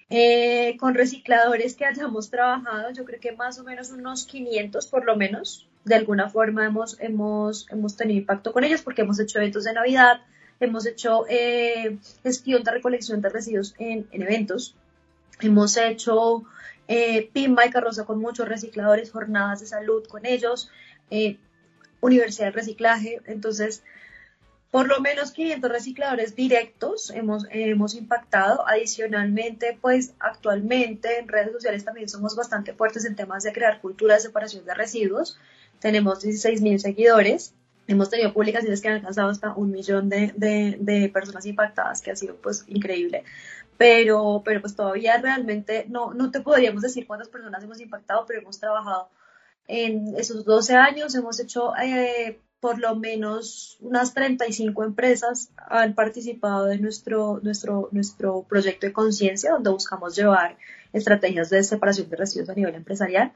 Eh, 0.10 0.78
con 0.80 0.94
recicladores 0.94 1.76
que 1.76 1.86
hayamos 1.86 2.30
trabajado, 2.30 2.92
yo 2.92 3.06
creo 3.06 3.20
que 3.20 3.32
más 3.32 3.60
o 3.60 3.64
menos 3.64 3.90
unos 3.92 4.26
500 4.26 4.88
por 4.88 5.06
lo 5.06 5.16
menos. 5.16 5.68
De 5.86 5.96
alguna 5.96 6.30
forma 6.30 6.66
hemos, 6.66 7.00
hemos, 7.00 7.68
hemos 7.72 7.96
tenido 7.96 8.20
impacto 8.20 8.52
con 8.52 8.64
ellos 8.64 8.82
porque 8.82 9.04
hemos 9.04 9.20
hecho 9.20 9.38
eventos 9.38 9.64
de 9.64 9.74
Navidad, 9.74 10.22
hemos 10.60 10.86
hecho 10.86 11.26
eh, 11.30 11.98
de 12.24 12.72
recolección 12.72 13.22
de 13.22 13.30
residuos 13.30 13.76
en, 13.78 14.08
eventos, 14.12 14.76
hemos 15.42 15.78
hecho 15.78 16.44
eh, 16.88 17.30
PIMBA 17.32 17.68
y 17.68 17.70
carroza 17.70 18.06
con 18.06 18.20
muchos 18.20 18.48
recicladores, 18.48 19.12
jornadas 19.12 19.60
de 19.60 19.68
salud 19.68 20.06
con 20.08 20.26
ellos, 20.26 20.70
eh, 21.12 21.38
universidad 22.02 22.48
de 22.48 22.52
reciclaje, 22.52 23.22
entonces 23.26 23.84
por 24.76 24.90
lo 24.90 25.00
menos 25.00 25.32
500 25.32 25.72
recicladores 25.72 26.36
directos 26.36 27.10
hemos, 27.12 27.46
hemos 27.50 27.96
impactado. 27.96 28.68
Adicionalmente, 28.68 29.78
pues 29.80 30.14
actualmente 30.20 31.18
en 31.18 31.30
redes 31.30 31.54
sociales 31.54 31.86
también 31.86 32.10
somos 32.10 32.36
bastante 32.36 32.74
fuertes 32.74 33.06
en 33.06 33.16
temas 33.16 33.44
de 33.44 33.54
crear 33.54 33.80
cultura 33.80 34.16
de 34.16 34.20
separación 34.20 34.66
de 34.66 34.74
residuos. 34.74 35.40
Tenemos 35.80 36.24
16.000 36.24 36.78
seguidores 36.80 37.54
hemos 37.88 38.10
tenido 38.10 38.34
publicaciones 38.34 38.82
que 38.82 38.88
han 38.88 38.96
alcanzado 38.96 39.30
hasta 39.30 39.54
un 39.54 39.72
millón 39.72 40.10
de, 40.10 40.34
de, 40.36 41.10
personas 41.10 41.46
impactadas, 41.46 42.02
que 42.02 42.12
ha 42.12 42.16
sido 42.16 42.36
pues 42.36 42.66
increíble. 42.68 43.24
Pero, 43.78 44.42
pero 44.46 44.62
pues 44.62 44.76
todavía 44.76 45.18
realmente 45.18 45.86
no, 45.90 46.14
no 46.14 46.32
te 46.32 46.40
podríamos 46.40 46.82
decir 46.82 47.06
cuántas 47.06 47.28
personas 47.28 47.64
hemos 47.64 47.80
impactado, 47.82 48.26
pero 48.26 48.40
hemos 48.40 48.60
trabajado 48.60 49.10
en 49.68 50.16
esos 50.18 50.46
12 50.46 50.76
años, 50.76 51.14
hemos 51.16 51.40
hecho 51.40 51.76
eh, 51.76 52.40
por 52.66 52.80
lo 52.80 52.96
menos 52.96 53.78
unas 53.80 54.16
35 54.16 54.84
empresas 54.84 55.52
han 55.70 55.94
participado 55.94 56.66
de 56.66 56.80
nuestro, 56.80 57.40
nuestro, 57.44 57.90
nuestro 57.92 58.42
proyecto 58.42 58.88
de 58.88 58.92
conciencia, 58.92 59.52
donde 59.52 59.70
buscamos 59.70 60.16
llevar 60.16 60.58
estrategias 60.92 61.52
de 61.52 61.64
separación 61.64 62.10
de 62.10 62.16
residuos 62.16 62.50
a 62.50 62.56
nivel 62.56 62.74
empresarial. 62.74 63.34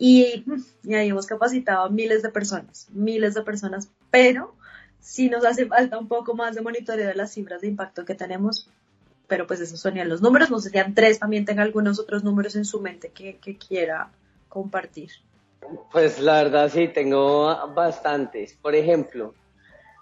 Y, 0.00 0.44
y 0.82 0.94
ahí 0.94 1.10
hemos 1.10 1.26
capacitado 1.26 1.84
a 1.84 1.90
miles 1.90 2.24
de 2.24 2.30
personas, 2.30 2.88
miles 2.90 3.34
de 3.34 3.42
personas, 3.42 3.88
pero 4.10 4.52
sí 4.98 5.30
nos 5.30 5.44
hace 5.44 5.66
falta 5.66 5.96
un 5.96 6.08
poco 6.08 6.34
más 6.34 6.56
de 6.56 6.62
monitoreo 6.62 7.06
de 7.06 7.14
las 7.14 7.32
cifras 7.32 7.60
de 7.60 7.68
impacto 7.68 8.04
que 8.04 8.16
tenemos, 8.16 8.68
pero 9.28 9.46
pues 9.46 9.60
esos 9.60 9.78
son 9.78 9.94
los 10.08 10.22
números, 10.22 10.50
no 10.50 10.58
si 10.58 10.70
tres 10.92 11.20
también 11.20 11.44
tenga 11.44 11.62
algunos 11.62 12.00
otros 12.00 12.24
números 12.24 12.56
en 12.56 12.64
su 12.64 12.80
mente 12.80 13.12
que, 13.14 13.36
que 13.36 13.56
quiera 13.56 14.10
compartir. 14.48 15.12
Pues 15.90 16.18
la 16.18 16.42
verdad 16.42 16.68
sí, 16.68 16.88
tengo 16.88 17.46
bastantes. 17.74 18.54
Por 18.54 18.74
ejemplo, 18.74 19.34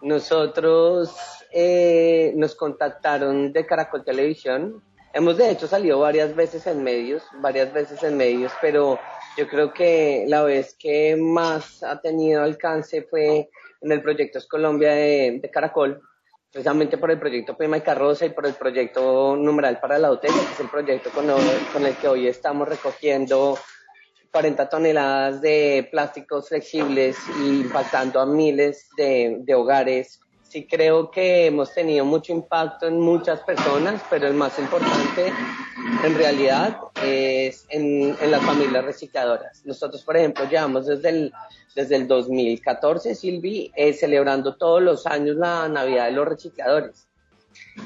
nosotros 0.03 1.15
eh, 1.53 2.33
nos 2.37 2.55
contactaron 2.55 3.53
de 3.53 3.67
Caracol 3.67 4.05
Televisión. 4.05 4.83
Hemos 5.13 5.37
de 5.37 5.51
hecho 5.51 5.67
salido 5.67 5.99
varias 5.99 6.35
veces 6.35 6.67
en 6.67 6.83
medios, 6.83 7.23
varias 7.41 7.73
veces 7.73 8.03
en 8.03 8.17
medios, 8.17 8.53
pero 8.61 8.99
yo 9.37 9.49
creo 9.49 9.73
que 9.73 10.25
la 10.29 10.43
vez 10.43 10.77
que 10.79 11.17
más 11.17 11.83
ha 11.83 12.01
tenido 12.01 12.43
alcance 12.43 13.03
fue 13.03 13.51
en 13.81 13.93
el 13.93 14.03
proyecto 14.03 14.39
Colombia 14.49 14.93
de, 14.93 15.51
Caracol, 15.53 16.01
precisamente 16.53 16.97
por 16.97 17.11
el 17.11 17.19
proyecto 17.19 17.57
Pema 17.57 17.79
y 17.79 17.81
Carroza 17.81 18.27
y 18.27 18.31
por 18.31 18.47
el 18.47 18.55
proyecto 18.55 19.37
Numeral 19.37 19.81
para 19.81 19.99
la 19.99 20.11
Hotel, 20.11 20.31
que 20.33 20.53
es 20.53 20.61
el 20.61 20.69
proyecto 20.69 21.11
con, 21.11 21.27
con 21.73 21.87
el 21.87 21.97
que 21.97 22.09
hoy 22.09 22.29
estamos 22.29 22.69
recogiendo 22.69 23.59
40 24.33 24.69
toneladas 24.69 25.41
de 25.41 25.89
plásticos 25.91 26.49
flexibles 26.49 27.17
y 27.43 27.61
impactando 27.61 28.21
a 28.21 28.27
miles 28.27 28.89
de, 28.97 29.39
de, 29.41 29.55
hogares. 29.55 30.21
Sí 30.43 30.67
creo 30.67 31.11
que 31.11 31.47
hemos 31.47 31.73
tenido 31.73 32.05
mucho 32.05 32.33
impacto 32.33 32.87
en 32.87 33.01
muchas 33.01 33.41
personas, 33.41 34.03
pero 34.11 34.27
el 34.27 34.35
más 34.35 34.59
importante 34.59 35.33
en 36.05 36.15
realidad 36.15 36.79
es 37.03 37.67
en, 37.69 38.17
en 38.21 38.31
las 38.31 38.43
familias 38.43 38.85
recicladoras. 38.85 39.65
Nosotros, 39.65 40.03
por 40.03 40.17
ejemplo, 40.17 40.49
llevamos 40.49 40.87
desde 40.87 41.09
el, 41.11 41.33
desde 41.75 41.97
el 41.97 42.09
2014, 42.09 43.15
Silvi, 43.15 43.73
eh, 43.77 43.93
celebrando 43.93 44.57
todos 44.57 44.83
los 44.83 45.07
años 45.07 45.37
la 45.37 45.69
Navidad 45.69 46.07
de 46.07 46.13
los 46.13 46.29
recicladores. 46.29 47.07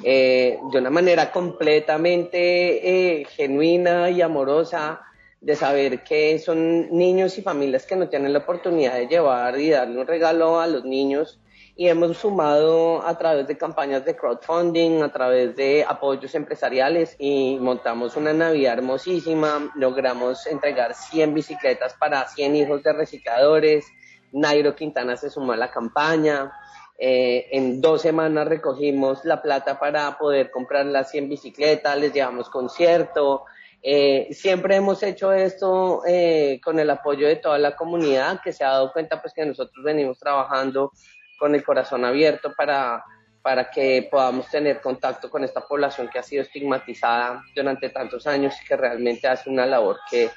Eh, 0.03 0.59
de 0.73 0.79
una 0.79 0.91
manera 0.91 1.33
completamente 1.33 3.21
eh, 3.21 3.25
genuina 3.25 4.11
y 4.11 4.23
amorosa, 4.23 5.01
de 5.45 5.57
saber 5.57 6.03
que 6.03 6.39
son 6.39 6.89
niños 6.97 7.37
y 7.37 7.43
familias 7.43 7.85
que 7.85 7.97
no 7.97 8.09
tienen 8.09 8.33
la 8.33 8.39
oportunidad 8.39 8.95
de 8.95 9.07
llevar 9.07 9.61
y 9.61 9.69
darle 9.69 10.01
un 10.01 10.07
regalo 10.07 10.59
a 10.59 10.67
los 10.67 10.85
niños. 10.85 11.39
Y 11.77 11.89
hemos 11.89 12.17
sumado 12.17 13.07
a 13.07 13.19
través 13.19 13.47
de 13.47 13.59
campañas 13.59 14.07
de 14.07 14.17
crowdfunding, 14.17 15.03
a 15.03 15.13
través 15.13 15.55
de 15.55 15.85
apoyos 15.87 16.35
empresariales 16.35 17.15
y 17.19 17.59
montamos 17.61 18.17
una 18.17 18.33
Navidad 18.33 18.79
hermosísima, 18.79 19.71
logramos 19.75 20.47
entregar 20.47 20.95
100 20.95 21.35
bicicletas 21.35 21.93
para 21.95 22.27
100 22.27 22.57
hijos 22.57 22.83
de 22.83 22.93
recicladores, 22.95 23.87
Nairo 24.33 24.75
Quintana 24.75 25.17
se 25.17 25.29
sumó 25.29 25.53
a 25.53 25.57
la 25.57 25.71
campaña, 25.71 26.53
eh, 26.97 27.49
en 27.51 27.81
dos 27.83 28.01
semanas 28.03 28.47
recogimos 28.49 29.25
la 29.25 29.43
plata 29.43 29.79
para 29.79 30.17
poder 30.17 30.51
comprar 30.51 30.87
las 30.87 31.11
100 31.11 31.29
bicicletas, 31.29 31.99
les 31.99 32.15
llevamos 32.15 32.49
concierto, 32.49 33.45
eh, 33.87 34.33
siempre 34.33 34.77
hemos 34.77 35.03
hecho 35.03 35.31
esto 35.35 36.01
eh, 36.07 36.59
con 36.65 36.79
el 36.79 36.89
apoyo 36.89 37.29
de 37.29 37.37
toda 37.37 37.59
la 37.59 37.77
comunidad 37.77 38.41
que 38.43 38.51
se 38.51 38.65
ha 38.65 38.71
dado 38.71 38.91
cuenta 38.91 39.21
pues 39.21 39.35
que 39.35 39.45
nosotros 39.45 39.85
venimos 39.85 40.19
trabajando 40.19 40.91
con 41.39 41.55
el 41.55 41.63
corazón 41.63 42.03
abierto 42.07 42.55
para, 42.57 43.05
para 43.43 43.71
que 43.71 44.09
podamos 44.11 44.49
tener 44.49 44.81
contacto 44.81 45.29
con 45.29 45.45
esta 45.45 45.61
población 45.61 46.09
que 46.11 46.19
ha 46.19 46.23
sido 46.23 46.41
estigmatizada 46.41 47.43
durante 47.55 47.91
tantos 47.91 48.27
años 48.27 48.55
y 48.63 48.67
que 48.67 48.75
realmente 48.75 49.29
hace 49.29 49.51
una 49.51 49.67
labor 49.67 49.99
que, 50.11 50.31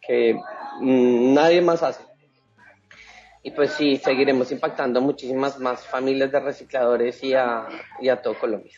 que 0.00 0.40
mm, 0.80 1.34
nadie 1.34 1.60
más 1.60 1.82
hace. 1.82 2.04
Y 3.42 3.50
pues 3.50 3.74
sí, 3.74 3.98
seguiremos 3.98 4.50
impactando 4.50 5.02
muchísimas 5.02 5.58
más 5.58 5.86
familias 5.86 6.32
de 6.32 6.40
recicladores 6.40 7.22
y 7.22 7.34
a, 7.34 7.68
y 8.00 8.08
a 8.08 8.22
todo 8.22 8.38
Colombia. 8.38 8.72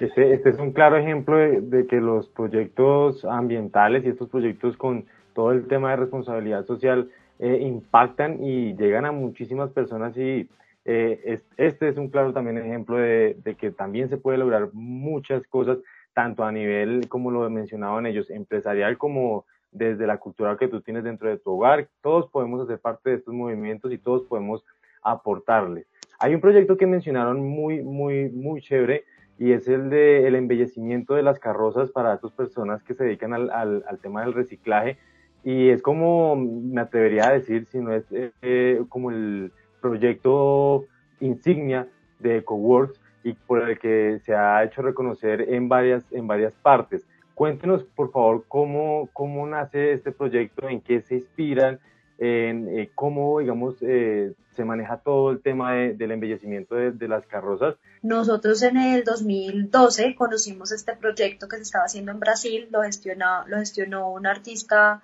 Este, 0.00 0.34
este, 0.34 0.50
es 0.50 0.58
un 0.58 0.72
claro 0.72 0.96
ejemplo 0.96 1.36
de, 1.36 1.86
que 1.86 2.00
los 2.00 2.28
proyectos 2.28 3.24
ambientales 3.24 4.04
y 4.04 4.08
estos 4.08 4.28
proyectos 4.28 4.76
con 4.76 5.06
todo 5.34 5.52
el 5.52 5.66
tema 5.68 5.90
de 5.90 5.96
responsabilidad 5.96 6.66
social 6.66 7.10
eh, 7.38 7.58
impactan 7.62 8.42
y 8.42 8.74
llegan 8.76 9.04
a 9.04 9.12
muchísimas 9.12 9.70
personas 9.70 10.16
y 10.16 10.48
eh, 10.84 11.40
este 11.56 11.88
es 11.88 11.96
un 11.96 12.08
claro 12.08 12.32
también 12.32 12.58
ejemplo 12.58 12.96
de, 12.96 13.56
que 13.58 13.70
también 13.70 14.08
se 14.08 14.16
puede 14.16 14.38
lograr 14.38 14.70
muchas 14.72 15.46
cosas, 15.46 15.78
tanto 16.14 16.44
a 16.44 16.52
nivel, 16.52 17.08
como 17.08 17.30
lo 17.30 17.48
mencionaban 17.48 18.06
ellos, 18.06 18.30
empresarial 18.30 18.98
como 18.98 19.44
desde 19.72 20.06
la 20.06 20.18
cultura 20.18 20.56
que 20.56 20.68
tú 20.68 20.80
tienes 20.80 21.04
dentro 21.04 21.28
de 21.28 21.38
tu 21.38 21.52
hogar. 21.52 21.88
Todos 22.02 22.28
podemos 22.30 22.62
hacer 22.62 22.80
parte 22.80 23.10
de 23.10 23.16
estos 23.16 23.32
movimientos 23.32 23.92
y 23.92 23.98
todos 23.98 24.24
podemos 24.24 24.64
aportarles. 25.02 25.86
Hay 26.18 26.34
un 26.34 26.40
proyecto 26.40 26.76
que 26.76 26.86
mencionaron 26.86 27.40
muy, 27.40 27.82
muy, 27.82 28.28
muy 28.30 28.60
chévere 28.60 29.04
y 29.40 29.52
es 29.52 29.66
el 29.68 29.88
de 29.88 30.28
el 30.28 30.34
embellecimiento 30.34 31.14
de 31.14 31.22
las 31.22 31.38
carrozas 31.38 31.90
para 31.90 32.12
estas 32.12 32.30
personas 32.32 32.82
que 32.82 32.92
se 32.92 33.04
dedican 33.04 33.32
al, 33.32 33.48
al, 33.50 33.82
al 33.88 33.98
tema 33.98 34.20
del 34.20 34.34
reciclaje. 34.34 34.98
Y 35.42 35.70
es 35.70 35.80
como 35.80 36.36
me 36.36 36.82
atrevería 36.82 37.28
a 37.28 37.32
decir 37.32 37.64
si 37.64 37.78
no 37.78 37.94
es 37.94 38.04
eh, 38.12 38.82
como 38.90 39.10
el 39.10 39.50
proyecto 39.80 40.84
insignia 41.20 41.88
de 42.18 42.36
EcoWorks 42.36 43.00
y 43.24 43.32
por 43.32 43.66
el 43.66 43.78
que 43.78 44.18
se 44.18 44.34
ha 44.34 44.62
hecho 44.62 44.82
reconocer 44.82 45.46
en 45.48 45.70
varias 45.70 46.04
en 46.12 46.26
varias 46.26 46.52
partes. 46.56 47.08
Cuéntenos 47.34 47.82
por 47.84 48.12
favor 48.12 48.44
cómo 48.46 49.08
cómo 49.14 49.46
nace 49.46 49.92
este 49.92 50.12
proyecto 50.12 50.68
en 50.68 50.82
qué 50.82 51.00
se 51.00 51.14
inspiran 51.14 51.80
en 52.20 52.68
eh, 52.78 52.90
cómo, 52.94 53.40
digamos, 53.40 53.76
eh, 53.80 54.34
se 54.54 54.64
maneja 54.64 54.98
todo 54.98 55.30
el 55.30 55.40
tema 55.40 55.72
del 55.72 56.10
embellecimiento 56.10 56.74
de, 56.74 57.08
las 57.08 57.26
carrozas. 57.26 57.76
Nosotros 58.02 58.62
en 58.62 58.76
el 58.76 59.04
2012 59.04 60.14
conocimos 60.14 60.70
este 60.70 60.94
proyecto 60.94 61.48
que 61.48 61.56
se 61.56 61.62
estaba 61.62 61.86
haciendo 61.86 62.12
en 62.12 62.20
Brasil, 62.20 62.68
lo 62.70 62.82
gestionó, 62.82 63.46
lo 63.48 63.56
gestionó 63.56 64.12
un 64.12 64.26
artista 64.26 65.02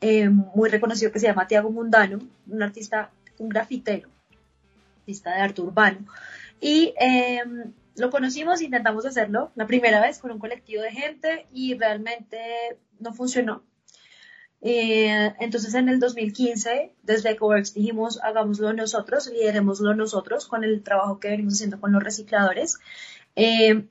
eh, 0.00 0.28
muy 0.28 0.70
reconocido 0.70 1.10
que 1.10 1.18
se 1.18 1.26
llama 1.26 1.48
Tiago 1.48 1.70
Mundano, 1.70 2.20
un 2.48 2.62
artista, 2.62 3.10
un 3.38 3.48
grafitero, 3.48 4.08
artista 5.00 5.34
de 5.34 5.40
arte 5.40 5.62
urbano. 5.62 5.98
Y 6.60 6.94
em, 7.00 7.72
lo 7.96 8.10
conocimos, 8.10 8.62
intentamos 8.62 9.04
hacerlo 9.04 9.50
la 9.56 9.66
primera 9.66 10.00
vez 10.00 10.20
con 10.20 10.30
un 10.30 10.38
colectivo 10.38 10.82
de 10.82 10.92
gente 10.92 11.46
y 11.52 11.76
realmente 11.76 12.38
no 13.00 13.12
funcionó 13.12 13.62
eh, 14.62 15.34
entonces 15.40 15.74
en 15.74 15.88
el 15.88 16.00
2015, 16.00 16.92
desde 17.02 17.30
EcoWorks 17.30 17.74
dijimos, 17.74 18.20
hagámoslo 18.22 18.72
nosotros, 18.72 19.28
lideremoslo 19.28 19.94
nosotros 19.94 20.46
con 20.46 20.64
el 20.64 20.82
trabajo 20.82 21.20
que 21.20 21.28
venimos 21.28 21.54
haciendo 21.54 21.80
con 21.80 21.92
los 21.92 22.02
recicladores. 22.02 22.78
Eh, 23.36 23.84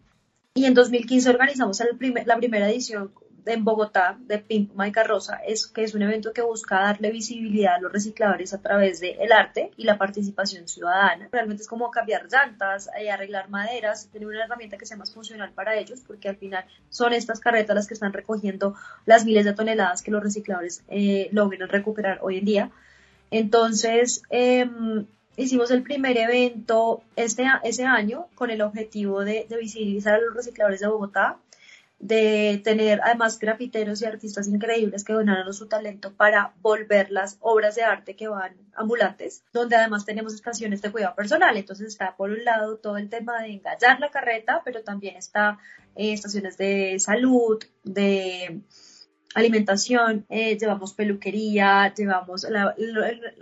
y 0.53 0.65
en 0.65 0.73
2015 0.73 1.29
organizamos 1.29 1.81
el 1.81 1.97
la 2.25 2.37
primera 2.37 2.69
edición 2.69 3.11
en 3.45 3.63
Bogotá 3.63 4.17
de 4.19 4.39
Pimp 4.39 4.71
My 4.75 4.91
Carroza, 4.91 5.37
es, 5.45 5.67
que 5.67 5.83
es 5.83 5.93
un 5.93 6.01
evento 6.01 6.33
que 6.33 6.41
busca 6.41 6.79
darle 6.79 7.11
visibilidad 7.11 7.75
a 7.75 7.79
los 7.79 7.91
recicladores 7.91 8.53
a 8.53 8.61
través 8.61 8.99
del 8.99 9.19
el 9.19 9.31
arte 9.31 9.71
y 9.77 9.83
la 9.83 9.97
participación 9.97 10.67
ciudadana. 10.67 11.29
Realmente 11.31 11.63
es 11.63 11.67
como 11.67 11.91
cambiar 11.91 12.27
llantas, 12.31 12.89
eh, 12.99 13.11
arreglar 13.11 13.49
maderas, 13.49 14.07
tener 14.11 14.27
una 14.27 14.43
herramienta 14.45 14.77
que 14.77 14.85
sea 14.85 14.97
más 14.97 15.13
funcional 15.13 15.51
para 15.51 15.75
ellos, 15.75 16.01
porque 16.05 16.29
al 16.29 16.37
final 16.37 16.65
son 16.89 17.13
estas 17.13 17.39
carretas 17.39 17.75
las 17.75 17.87
que 17.87 17.93
están 17.93 18.13
recogiendo 18.13 18.75
las 19.05 19.25
miles 19.25 19.45
de 19.45 19.53
toneladas 19.53 20.01
que 20.01 20.11
los 20.11 20.23
recicladores 20.23 20.83
eh, 20.87 21.29
logran 21.31 21.69
recuperar 21.69 22.19
hoy 22.21 22.39
en 22.39 22.45
día. 22.45 22.71
Entonces, 23.31 24.23
em, 24.29 25.05
hicimos 25.37 25.71
el 25.71 25.83
primer 25.83 26.17
evento 26.17 27.03
este, 27.15 27.45
ese 27.63 27.85
año 27.85 28.27
con 28.35 28.49
el 28.49 28.61
objetivo 28.61 29.23
de, 29.23 29.45
de 29.49 29.57
visibilizar 29.57 30.15
a 30.15 30.19
los 30.19 30.33
recicladores 30.33 30.79
de 30.79 30.87
Bogotá, 30.87 31.37
de 31.99 32.61
tener 32.63 32.99
además 33.03 33.39
grafiteros 33.39 34.01
y 34.01 34.05
artistas 34.05 34.47
increíbles 34.47 35.03
que 35.03 35.13
donaron 35.13 35.53
su 35.53 35.67
talento 35.67 36.13
para 36.13 36.53
volver 36.61 37.09
las 37.09 37.37
obras 37.39 37.75
de 37.75 37.83
arte 37.83 38.15
que 38.15 38.27
van 38.27 38.55
ambulantes, 38.75 39.43
donde 39.53 39.75
además 39.75 40.05
tenemos 40.05 40.33
estaciones 40.33 40.81
de 40.81 40.91
cuidado 40.91 41.15
personal. 41.15 41.55
Entonces 41.57 41.87
está 41.87 42.15
por 42.15 42.31
un 42.31 42.43
lado 42.43 42.77
todo 42.77 42.97
el 42.97 43.09
tema 43.09 43.41
de 43.41 43.53
engallar 43.53 43.99
la 43.99 44.11
carreta, 44.11 44.61
pero 44.65 44.83
también 44.83 45.15
está 45.15 45.57
eh, 45.95 46.13
estaciones 46.13 46.57
de 46.57 46.99
salud, 46.99 47.63
de 47.83 48.61
alimentación, 49.35 50.25
eh, 50.29 50.57
llevamos 50.57 50.93
peluquería, 50.93 51.93
llevamos, 51.93 52.45
la, 52.49 52.73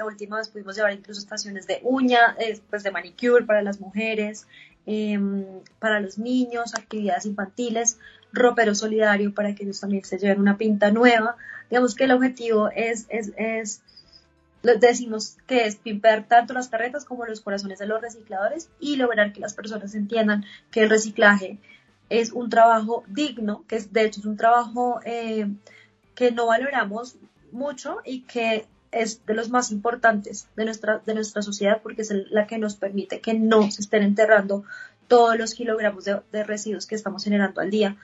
última 0.06 0.38
vez 0.38 0.50
pudimos 0.50 0.76
llevar 0.76 0.94
incluso 0.94 1.20
estaciones 1.20 1.68
de 1.68 1.80
uña, 1.84 2.36
eh, 2.40 2.60
pues 2.70 2.84
de 2.84 2.92
manicure 2.92 3.46
para 3.46 3.62
las 3.62 3.80
mujeres, 3.80 4.48
em, 4.88 5.46
para 5.80 6.00
los 6.00 6.18
niños, 6.18 6.74
actividades 6.74 7.26
infantiles, 7.26 8.00
ropero 8.34 8.76
solidario 8.76 9.34
para 9.34 9.56
que 9.56 9.64
ellos 9.64 9.80
también 9.80 10.04
se 10.04 10.18
lleven 10.18 10.42
una 10.42 10.58
pinta 10.58 10.92
nueva. 10.92 11.38
Digamos 11.70 11.96
que 11.96 12.04
el 12.04 12.12
objetivo 12.12 12.70
es, 12.76 13.06
es, 13.10 13.32
es 13.38 13.82
decimos 14.64 15.38
que 15.46 15.66
es 15.66 15.76
pimpear 15.76 16.28
tanto 16.28 16.54
las 16.54 16.70
carretas 16.70 17.06
como 17.06 17.26
los 17.26 17.42
corazones 17.42 17.80
de 17.80 17.86
los 17.86 18.02
recicladores 18.02 18.70
y 18.80 18.96
lograr 18.96 19.34
que 19.34 19.40
las 19.40 19.54
personas 19.54 19.94
entiendan 19.94 20.46
que 20.72 20.82
el 20.82 20.90
reciclaje 20.90 21.60
es 22.10 22.32
un 22.32 22.50
trabajo 22.50 23.04
digno, 23.08 23.64
que 23.68 23.76
es 23.76 23.94
de 23.94 24.06
hecho 24.06 24.20
es 24.20 24.26
un 24.26 24.38
trabajo 24.38 25.00
eh, 25.06 25.48
que 26.16 26.32
no 26.32 26.48
valoramos 26.48 27.16
mucho 27.52 27.98
y 28.06 28.22
que 28.22 28.66
es 28.92 29.26
de 29.26 29.34
los 29.34 29.50
más 29.50 29.72
importantes 29.72 30.48
de 30.56 30.66
nuestra, 30.66 31.00
de 31.00 31.14
nuestra 31.14 31.42
sociedad 31.42 31.82
porque 31.82 32.04
es 32.04 32.14
la 32.30 32.48
que 32.48 32.58
nos 32.58 32.76
permite 32.76 33.20
que 33.20 33.34
no 33.34 33.70
se 33.72 33.82
estén 33.82 34.04
enterrando 34.04 34.64
todos 35.08 35.38
los 35.38 35.54
kilogramos 35.54 36.06
de, 36.06 36.44
residuos 36.44 36.88
que 36.88 36.96
estamos 36.96 37.24
generando 37.24 37.62
al 37.62 37.70
día. 37.70 37.98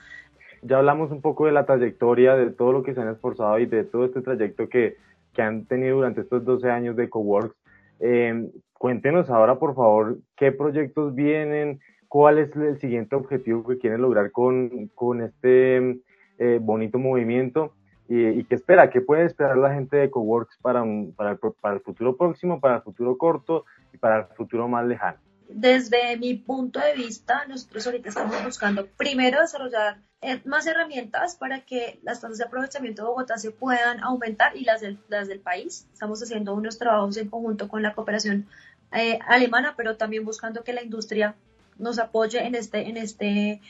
Ya 0.62 0.78
hablamos 0.78 1.10
un 1.10 1.22
poco 1.22 1.46
de 1.46 1.52
la 1.52 1.64
trayectoria, 1.64 2.36
de 2.36 2.50
todo 2.50 2.72
lo 2.72 2.82
que 2.82 2.94
se 2.94 3.00
han 3.00 3.08
esforzado 3.08 3.58
y 3.58 3.66
de 3.66 3.84
todo 3.84 4.04
este 4.04 4.20
trayecto 4.20 4.68
que, 4.68 4.96
que 5.32 5.42
han 5.42 5.64
tenido 5.66 5.96
durante 5.96 6.20
estos 6.20 6.44
12 6.44 6.70
años 6.70 6.96
de 6.96 7.08
Coworks. 7.08 7.56
Eh, 8.00 8.50
cuéntenos 8.74 9.30
ahora, 9.30 9.58
por 9.58 9.74
favor, 9.74 10.18
qué 10.36 10.52
proyectos 10.52 11.14
vienen, 11.14 11.80
cuál 12.08 12.38
es 12.38 12.54
el 12.56 12.78
siguiente 12.78 13.16
objetivo 13.16 13.66
que 13.66 13.78
quieren 13.78 14.02
lograr 14.02 14.32
con, 14.32 14.88
con 14.94 15.22
este 15.22 16.00
eh, 16.38 16.58
bonito 16.60 16.98
movimiento 16.98 17.72
y, 18.12 18.42
qué 18.44 18.56
espera, 18.56 18.90
qué 18.90 19.00
puede 19.00 19.24
esperar 19.24 19.56
la 19.56 19.72
gente 19.72 19.96
de 19.96 20.10
Coworks 20.10 20.58
para, 20.60 20.84
para, 21.14 21.38
para 21.60 21.76
el 21.76 21.80
futuro 21.80 22.16
próximo, 22.16 22.58
para 22.58 22.76
el 22.76 22.82
futuro 22.82 23.16
corto 23.16 23.64
y 23.94 23.98
para 23.98 24.18
el 24.18 24.24
futuro 24.36 24.66
más 24.66 24.84
lejano. 24.84 25.18
Desde 25.52 26.16
mi 26.16 26.34
punto 26.34 26.78
de 26.78 26.94
vista, 26.94 27.44
nosotros 27.46 27.84
ahorita 27.86 28.08
estamos 28.08 28.44
buscando 28.44 28.86
primero 28.86 29.40
desarrollar 29.40 29.98
eh, 30.22 30.40
más 30.44 30.66
herramientas 30.66 31.34
para 31.34 31.64
que 31.64 31.98
las 32.02 32.20
tasas 32.20 32.38
de 32.38 32.44
aprovechamiento 32.44 33.02
de 33.02 33.08
Bogotá 33.08 33.36
se 33.36 33.50
puedan 33.50 34.00
aumentar 34.00 34.56
y 34.56 34.64
las 34.64 34.80
del, 34.80 35.40
país. 35.40 35.88
Estamos 35.92 36.22
haciendo 36.22 36.54
unos 36.54 36.78
trabajos 36.78 37.16
en 37.16 37.28
conjunto 37.28 37.68
con 37.68 37.82
la 37.82 37.94
cooperación 37.94 38.46
eh, 38.92 39.18
alemana, 39.26 39.74
pero 39.76 39.96
también 39.96 40.24
buscando 40.24 40.62
que 40.62 40.72
la 40.72 40.84
industria 40.84 41.34
nos 41.78 41.98
apoye 41.98 42.46
en 42.46 42.54
este, 42.54 42.88
en 42.88 42.96
este, 42.96 43.60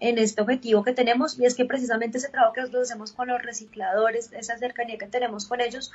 en 0.00 0.18
este 0.18 0.40
objetivo 0.40 0.82
que 0.82 0.92
tenemos 0.92 1.38
y 1.38 1.44
es 1.44 1.54
que 1.54 1.66
precisamente 1.66 2.18
ese 2.18 2.30
trabajo 2.30 2.54
que 2.54 2.62
nosotros 2.62 2.90
hacemos 2.90 3.12
con 3.12 3.28
los 3.28 3.40
recicladores, 3.40 4.32
esa 4.32 4.58
cercanía 4.58 4.98
que 4.98 5.06
tenemos 5.06 5.46
con 5.46 5.60
ellos, 5.60 5.92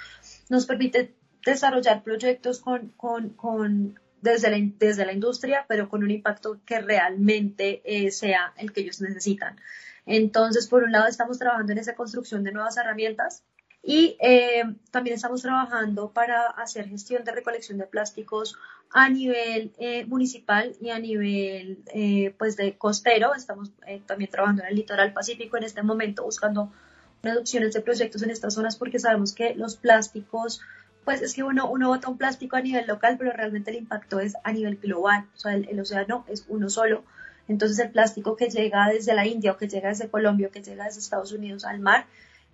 nos 0.49 0.65
permite 0.65 1.13
desarrollar 1.45 2.01
proyectos 2.01 2.59
con, 2.59 2.89
con 2.89 3.99
desde 4.23 4.49
la, 4.49 4.57
desde 4.79 5.05
la 5.05 5.11
industria, 5.11 5.65
pero 5.67 5.89
con 5.89 6.01
un 6.01 6.09
impacto 6.09 6.59
que 6.65 6.79
realmente 6.79 7.81
eh, 7.83 8.09
sea 8.09 8.53
el 8.57 8.71
que 8.71 8.81
ellos 8.81 9.01
necesitan. 9.01 9.59
Entonces, 10.05 10.67
por 10.67 10.83
un 10.83 10.91
lado, 10.91 11.07
estamos 11.07 11.37
trabajando 11.37 11.73
en 11.73 11.77
esa 11.77 11.93
construcción 11.93 12.43
de 12.43 12.53
nuevas 12.53 12.77
herramientas 12.77 13.43
y 13.83 14.15
eh, 14.21 14.63
también 14.91 15.17
estamos 15.17 15.41
trabajando 15.41 16.11
para 16.11 16.47
hacer 16.47 16.87
gestión 16.87 17.25
de 17.25 17.33
recolección 17.33 17.77
de 17.77 17.85
plásticos 17.85 18.55
a 18.91 19.09
nivel 19.09 19.73
eh, 19.77 20.05
municipal 20.05 20.73
y 20.79 20.89
a 20.89 20.99
nivel 20.99 21.79
pues 22.37 22.55
de 22.55 22.77
costero. 22.77 23.35
Estamos 23.35 23.71
también 24.05 24.31
trabajando 24.31 24.63
en 24.63 24.69
el 24.69 24.75
litoral 24.75 25.11
pacífico 25.11 25.57
en 25.57 25.63
este 25.63 25.83
momento 25.83 26.23
buscando 26.23 26.71
reducciones 27.21 27.73
de 27.73 27.81
proyectos 27.81 28.23
en 28.23 28.29
estas 28.29 28.53
zonas 28.53 28.77
porque 28.77 28.99
sabemos 28.99 29.33
que 29.33 29.55
los 29.55 29.75
plásticos 29.75 30.61
pues 31.05 31.21
es 31.21 31.33
que 31.33 31.43
uno, 31.43 31.69
uno 31.69 31.89
bota 31.89 32.09
un 32.09 32.17
plástico 32.17 32.55
a 32.55 32.61
nivel 32.61 32.87
local, 32.87 33.15
pero 33.17 33.31
realmente 33.31 33.71
el 33.71 33.77
impacto 33.77 34.19
es 34.19 34.35
a 34.43 34.51
nivel 34.51 34.77
global. 34.77 35.25
O 35.35 35.39
sea, 35.39 35.53
el, 35.55 35.79
océano 35.79 36.25
es 36.27 36.45
uno 36.47 36.69
solo. 36.69 37.03
Entonces 37.47 37.77
el 37.79 37.91
plástico 37.91 38.35
que 38.35 38.49
llega 38.49 38.87
desde 38.87 39.13
la 39.13 39.27
India 39.27 39.51
o 39.51 39.57
que 39.57 39.67
llega 39.67 39.89
desde 39.89 40.09
Colombia 40.09 40.47
o 40.47 40.51
que 40.51 40.63
llega 40.63 40.85
desde 40.85 40.99
Estados 40.99 41.33
Unidos 41.33 41.65
al 41.65 41.79
mar 41.79 42.05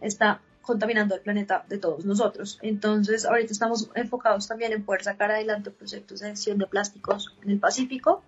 está 0.02 0.42
contaminando 0.64 1.16
el 1.16 1.22
planeta 1.22 1.64
de 1.70 1.78
todos 1.78 2.06
nosotros. 2.06 2.58
Entonces 2.62 3.26
ahorita 3.26 3.54
estamos 3.54 3.90
enfocados 3.94 4.48
también 4.48 4.74
en 4.74 4.84
poder 4.84 5.04
sacar 5.04 5.32
adelante 5.32 5.70
proyectos 5.70 6.22
de 6.22 6.30
gestión 6.30 6.58
de 6.58 6.66
plásticos 6.66 7.36
en 7.44 7.52
el 7.52 7.60
Pacífico, 7.60 8.24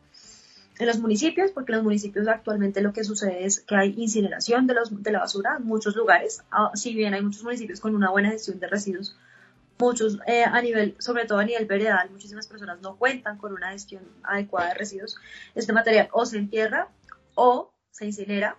en 0.77 0.88
los 0.88 0.99
municipios, 0.99 1.51
porque 1.51 1.71
en 1.71 1.77
los 1.77 1.84
municipios 1.84 2.27
actualmente 2.27 2.81
lo 2.81 2.93
que 2.93 3.03
sucede 3.03 3.45
es 3.45 3.62
que 3.62 3.75
hay 3.75 3.93
incineración 3.97 4.67
de, 4.67 4.73
los, 4.75 5.03
de 5.03 5.12
la 5.12 5.19
basura 5.19 5.57
en 5.57 5.65
muchos 5.65 5.95
lugares. 5.95 6.43
Ah, 6.51 6.71
si 6.75 6.93
bien 6.93 7.13
hay 7.13 7.21
muchos 7.21 7.43
municipios 7.43 7.79
con 7.79 7.95
una 7.95 8.10
buena 8.10 8.31
gestión 8.31 8.60
de 8.60 8.67
residuos, 8.67 9.15
muchos 9.81 10.19
eh, 10.27 10.43
a 10.43 10.61
nivel, 10.61 10.95
sobre 10.99 11.25
todo 11.25 11.39
a 11.39 11.43
nivel 11.43 11.65
veredal, 11.65 12.11
muchísimas 12.11 12.47
personas 12.47 12.79
no 12.81 12.97
cuentan 12.97 13.37
con 13.37 13.51
una 13.51 13.71
gestión 13.71 14.03
adecuada 14.23 14.69
de 14.69 14.75
residuos. 14.75 15.17
Este 15.55 15.73
material 15.73 16.09
o 16.13 16.25
se 16.25 16.37
entierra 16.37 16.89
o 17.35 17.73
se 17.89 18.05
incinera 18.05 18.57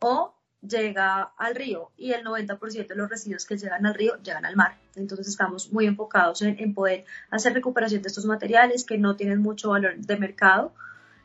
o 0.00 0.34
llega 0.62 1.32
al 1.36 1.54
río 1.54 1.90
y 1.96 2.12
el 2.12 2.24
90% 2.24 2.86
de 2.86 2.94
los 2.94 3.10
residuos 3.10 3.46
que 3.46 3.56
llegan 3.56 3.84
al 3.84 3.94
río 3.94 4.16
llegan 4.22 4.44
al 4.44 4.56
mar. 4.56 4.78
Entonces 4.94 5.26
estamos 5.26 5.72
muy 5.72 5.86
enfocados 5.86 6.42
en, 6.42 6.74
poder 6.74 7.04
hacer 7.30 7.52
recuperación 7.52 8.02
de 8.02 8.08
estos 8.08 8.26
materiales 8.26 8.84
que 8.84 8.98
no 8.98 9.16
tienen 9.16 9.40
mucho 9.40 9.70
valor 9.70 9.96
de 9.96 10.16
mercado, 10.16 10.72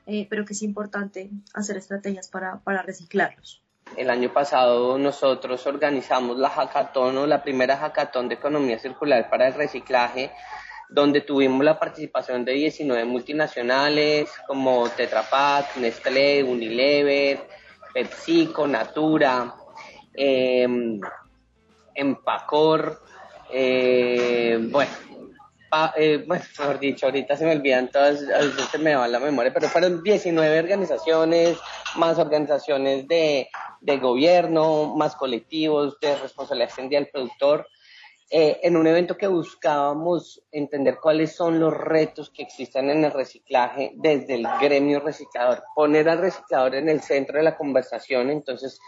eh, 0.08 0.25
pero 0.29 0.45
que 0.45 0.53
es 0.53 0.63
importante 0.63 1.29
hacer 1.53 1.77
estrategias 1.77 2.29
para, 2.29 2.60
para 2.60 2.81
reciclarlos. 2.81 3.64
El 3.95 4.10
año 4.10 4.34
pasado 4.34 4.98
nosotros 4.98 5.65
organizamos 5.67 6.38
la 6.38 6.50
hackathon 6.50 7.17
o 7.17 7.28
la 7.28 7.41
primera 7.41 7.78
hackathon 7.78 8.28
de 8.28 8.36
economía 8.36 8.78
circular 8.78 9.30
para 9.30 9.48
el 9.48 9.54
reciclaje, 9.54 10.32
donde 10.89 11.21
tuvimos 11.21 11.63
la 11.63 11.80
participación 11.80 12.43
de 12.43 12.54
19 12.54 13.06
multinacionales 13.06 14.30
como 14.48 14.89
Tetra 14.89 15.24
Pak, 15.24 15.78
Nestlé, 15.78 16.43
Unilever, 16.43 17.48
PepsiCo, 17.93 18.67
Natura, 18.67 19.56
eh, 20.13 20.67
Empacor, 21.93 23.02
eh, 23.50 24.58
bueno, 24.69 24.91
eh, 25.98 26.24
bueno, 26.28 26.44
mejor 26.60 26.80
dicho, 26.80 27.06
ahorita 27.06 27.36
se 27.36 27.46
me 27.46 27.52
olvidan 27.52 27.90
todas, 27.90 28.22
a 28.24 28.40
veces 28.40 28.66
se 28.72 28.78
me 28.78 28.96
va 28.96 29.08
la 29.08 29.20
memoria, 29.20 29.54
pero 29.54 29.68
fueron 29.68 30.04
19 30.04 30.60
organizaciones, 30.60 31.58
más 31.96 32.18
organizaciones 32.20 33.08
de, 33.08 33.50
de 33.82 33.98
gobierno, 33.98 34.96
más 34.96 35.16
colectivos 35.16 36.00
de 36.00 36.16
responsabilidad 36.18 36.70
extendida 36.70 37.00
del 37.00 37.10
productor. 37.10 37.68
eh, 38.32 38.60
en 38.64 38.76
un 38.76 38.88
evento 38.88 39.18
que 39.18 39.28
buscábamos 39.28 40.42
entender 40.52 40.98
cuáles 41.00 41.36
son 41.36 41.60
los 41.60 41.72
retos 41.72 42.32
que 42.32 42.42
existen 42.42 42.90
en 42.90 43.06
el 43.06 43.12
reciclaje 43.12 43.92
desde 43.96 44.36
el 44.36 44.48
gremio 44.60 45.00
reciclador, 45.00 45.64
poner 45.76 46.10
al 46.10 46.18
reciclador 46.20 46.76
en 46.76 46.90
el 46.90 47.02
centro 47.02 47.38
de 47.38 47.44
la 47.44 47.56
conversación, 47.56 48.32
entonces 48.32 48.80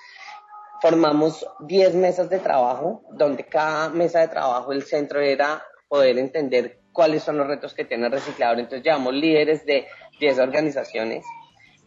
formamos 0.81 1.45
10 1.59 1.95
mesas 1.95 2.29
de 2.29 2.39
trabajo, 2.39 3.03
donde 3.11 3.45
cada 3.45 3.89
mesa 3.89 4.21
de 4.21 4.27
trabajo 4.27 4.71
el 4.71 4.83
centro 4.83 5.19
era 5.21 5.63
poder 5.87 6.17
entender 6.17 6.79
cuáles 6.91 7.23
son 7.23 7.37
los 7.37 7.47
retos 7.47 7.73
que 7.73 7.85
tiene 7.85 8.07
el 8.07 8.11
reciclador. 8.11 8.59
Entonces 8.59 8.83
llevamos 8.83 9.13
líderes 9.13 9.65
de 9.65 9.85
10 10.19 10.39
organizaciones 10.39 11.25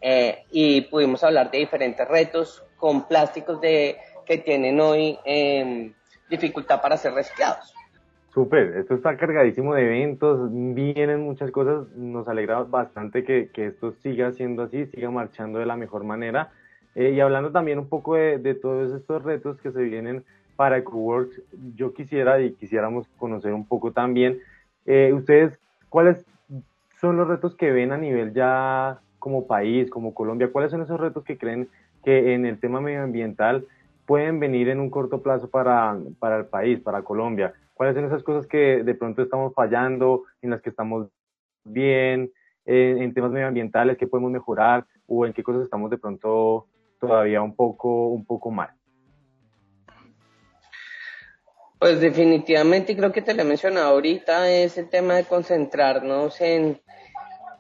eh, 0.00 0.44
y 0.50 0.82
pudimos 0.82 1.22
hablar 1.24 1.50
de 1.50 1.58
diferentes 1.58 2.06
retos 2.06 2.64
con 2.76 3.06
plásticos 3.06 3.60
de, 3.60 3.98
que 4.24 4.38
tienen 4.38 4.80
hoy 4.80 5.18
em, 5.24 5.92
dificultad 6.30 6.80
para 6.80 6.96
ser 6.96 7.12
reciclados. 7.12 7.74
Súper, 8.32 8.76
esto 8.76 8.94
está 8.94 9.16
cargadísimo 9.16 9.74
de 9.74 9.82
eventos, 9.82 10.48
vienen 10.52 11.20
muchas 11.20 11.50
cosas, 11.50 11.88
nos 11.96 12.28
alegra 12.28 12.62
bastante 12.62 13.24
que, 13.24 13.50
que 13.52 13.66
esto 13.66 13.92
siga 14.04 14.30
siendo 14.32 14.62
así, 14.62 14.86
siga 14.86 15.10
marchando 15.10 15.58
de 15.58 15.66
la 15.66 15.76
mejor 15.76 16.04
manera. 16.04 16.52
Eh, 16.94 17.10
y 17.10 17.20
hablando 17.20 17.50
también 17.50 17.80
un 17.80 17.88
poco 17.88 18.14
de, 18.14 18.38
de, 18.38 18.54
todos 18.54 18.92
estos 18.92 19.22
retos 19.22 19.58
que 19.60 19.72
se 19.72 19.82
vienen 19.82 20.24
para 20.60 20.76
EcoWorks, 20.76 21.40
yo 21.74 21.94
quisiera 21.94 22.38
y 22.38 22.52
quisiéramos 22.52 23.08
conocer 23.16 23.54
un 23.54 23.66
poco 23.66 23.92
también, 23.92 24.40
eh, 24.84 25.10
ustedes, 25.10 25.58
¿cuáles 25.88 26.26
son 27.00 27.16
los 27.16 27.26
retos 27.28 27.56
que 27.56 27.70
ven 27.70 27.92
a 27.92 27.96
nivel 27.96 28.34
ya 28.34 29.00
como 29.18 29.46
país, 29.46 29.88
como 29.88 30.12
Colombia? 30.12 30.52
¿Cuáles 30.52 30.70
son 30.70 30.82
esos 30.82 31.00
retos 31.00 31.24
que 31.24 31.38
creen 31.38 31.70
que 32.04 32.34
en 32.34 32.44
el 32.44 32.60
tema 32.60 32.82
medioambiental 32.82 33.66
pueden 34.04 34.38
venir 34.38 34.68
en 34.68 34.80
un 34.80 34.90
corto 34.90 35.22
plazo 35.22 35.48
para, 35.48 35.96
para 36.18 36.36
el 36.36 36.44
país, 36.44 36.78
para 36.78 37.00
Colombia? 37.04 37.54
¿Cuáles 37.72 37.94
son 37.94 38.04
esas 38.04 38.22
cosas 38.22 38.46
que 38.46 38.84
de 38.84 38.94
pronto 38.94 39.22
estamos 39.22 39.54
fallando, 39.54 40.24
en 40.42 40.50
las 40.50 40.60
que 40.60 40.68
estamos 40.68 41.08
bien, 41.64 42.30
en 42.66 43.14
temas 43.14 43.30
medioambientales, 43.30 43.96
que 43.96 44.06
podemos 44.06 44.30
mejorar 44.30 44.84
o 45.06 45.24
en 45.24 45.32
qué 45.32 45.42
cosas 45.42 45.62
estamos 45.62 45.88
de 45.88 45.96
pronto 45.96 46.66
todavía 46.98 47.40
un 47.40 47.56
poco, 47.56 48.08
un 48.08 48.26
poco 48.26 48.50
mal. 48.50 48.68
Pues 51.80 51.98
definitivamente, 51.98 52.94
creo 52.94 53.10
que 53.10 53.22
te 53.22 53.32
lo 53.32 53.40
he 53.40 53.46
mencionado 53.46 53.88
ahorita, 53.88 54.50
es 54.50 54.76
el 54.76 54.90
tema 54.90 55.14
de 55.14 55.24
concentrarnos 55.24 56.38
en, 56.42 56.78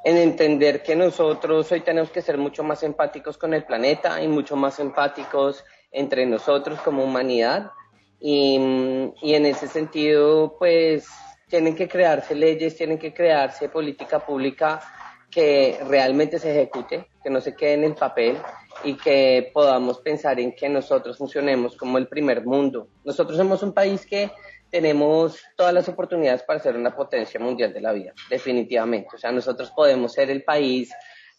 en 0.04 0.16
entender 0.18 0.82
que 0.82 0.94
nosotros 0.94 1.72
hoy 1.72 1.80
tenemos 1.80 2.10
que 2.10 2.20
ser 2.20 2.36
mucho 2.36 2.62
más 2.62 2.82
empáticos 2.82 3.38
con 3.38 3.54
el 3.54 3.64
planeta 3.64 4.22
y 4.22 4.28
mucho 4.28 4.56
más 4.56 4.78
empáticos 4.78 5.64
entre 5.90 6.26
nosotros 6.26 6.78
como 6.82 7.02
humanidad. 7.02 7.70
Y, 8.20 8.60
y 9.22 9.32
en 9.32 9.46
ese 9.46 9.68
sentido, 9.68 10.54
pues 10.58 11.08
tienen 11.48 11.74
que 11.74 11.88
crearse 11.88 12.34
leyes, 12.34 12.76
tienen 12.76 12.98
que 12.98 13.14
crearse 13.14 13.70
política 13.70 14.18
pública 14.18 14.82
que 15.30 15.80
realmente 15.88 16.38
se 16.38 16.50
ejecute, 16.50 17.08
que 17.24 17.30
no 17.30 17.40
se 17.40 17.56
quede 17.56 17.72
en 17.72 17.84
el 17.84 17.94
papel 17.94 18.36
y 18.84 18.94
que 18.94 19.50
podamos 19.52 20.00
pensar 20.00 20.40
en 20.40 20.52
que 20.52 20.68
nosotros 20.68 21.18
funcionemos 21.18 21.76
como 21.76 21.98
el 21.98 22.08
primer 22.08 22.44
mundo. 22.44 22.88
Nosotros 23.04 23.36
somos 23.36 23.62
un 23.62 23.72
país 23.72 24.06
que 24.06 24.30
tenemos 24.70 25.42
todas 25.56 25.74
las 25.74 25.88
oportunidades 25.88 26.42
para 26.42 26.60
ser 26.60 26.76
una 26.76 26.94
potencia 26.94 27.40
mundial 27.40 27.72
de 27.72 27.80
la 27.80 27.92
vida, 27.92 28.12
definitivamente. 28.28 29.16
O 29.16 29.18
sea, 29.18 29.32
nosotros 29.32 29.70
podemos 29.72 30.12
ser 30.12 30.30
el 30.30 30.44
país 30.44 30.90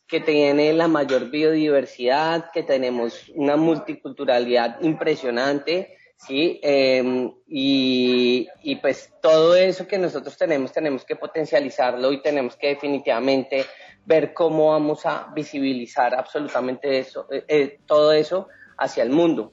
que 0.07 0.19
tiene 0.19 0.73
la 0.73 0.89
mayor 0.89 1.29
biodiversidad, 1.29 2.51
que 2.51 2.63
tenemos 2.63 3.29
una 3.33 3.55
multiculturalidad 3.55 4.81
impresionante, 4.81 5.95
¿sí? 6.17 6.59
Em, 6.61 7.31
y, 7.47 8.47
y, 8.61 8.75
pues 8.75 9.13
todo 9.21 9.55
eso 9.55 9.87
que 9.87 9.97
nosotros 9.97 10.37
tenemos, 10.37 10.73
tenemos 10.73 11.05
que 11.05 11.15
potencializarlo 11.15 12.11
y 12.11 12.21
tenemos 12.21 12.57
que 12.57 12.67
definitivamente 12.67 13.65
ver 14.05 14.33
cómo 14.33 14.71
vamos 14.71 15.05
a 15.05 15.31
visibilizar 15.33 16.15
absolutamente 16.15 16.99
eso, 16.99 17.27
eh, 17.31 17.45
eh, 17.47 17.79
todo 17.85 18.11
eso 18.11 18.47
hacia 18.77 19.03
el 19.03 19.09
mundo. 19.09 19.51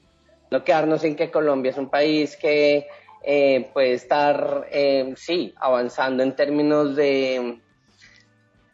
No 0.51 0.63
quedarnos 0.63 1.03
en 1.03 1.15
que 1.15 1.29
Colombia 1.29 1.71
es 1.71 1.77
un 1.77 1.89
país 1.89 2.35
que 2.35 2.87
eh, 3.23 3.69
puede 3.73 3.93
estar, 3.93 4.67
sí, 5.15 5.53
avanzando 5.57 6.23
en 6.23 6.35
términos 6.35 6.95
de, 6.95 7.59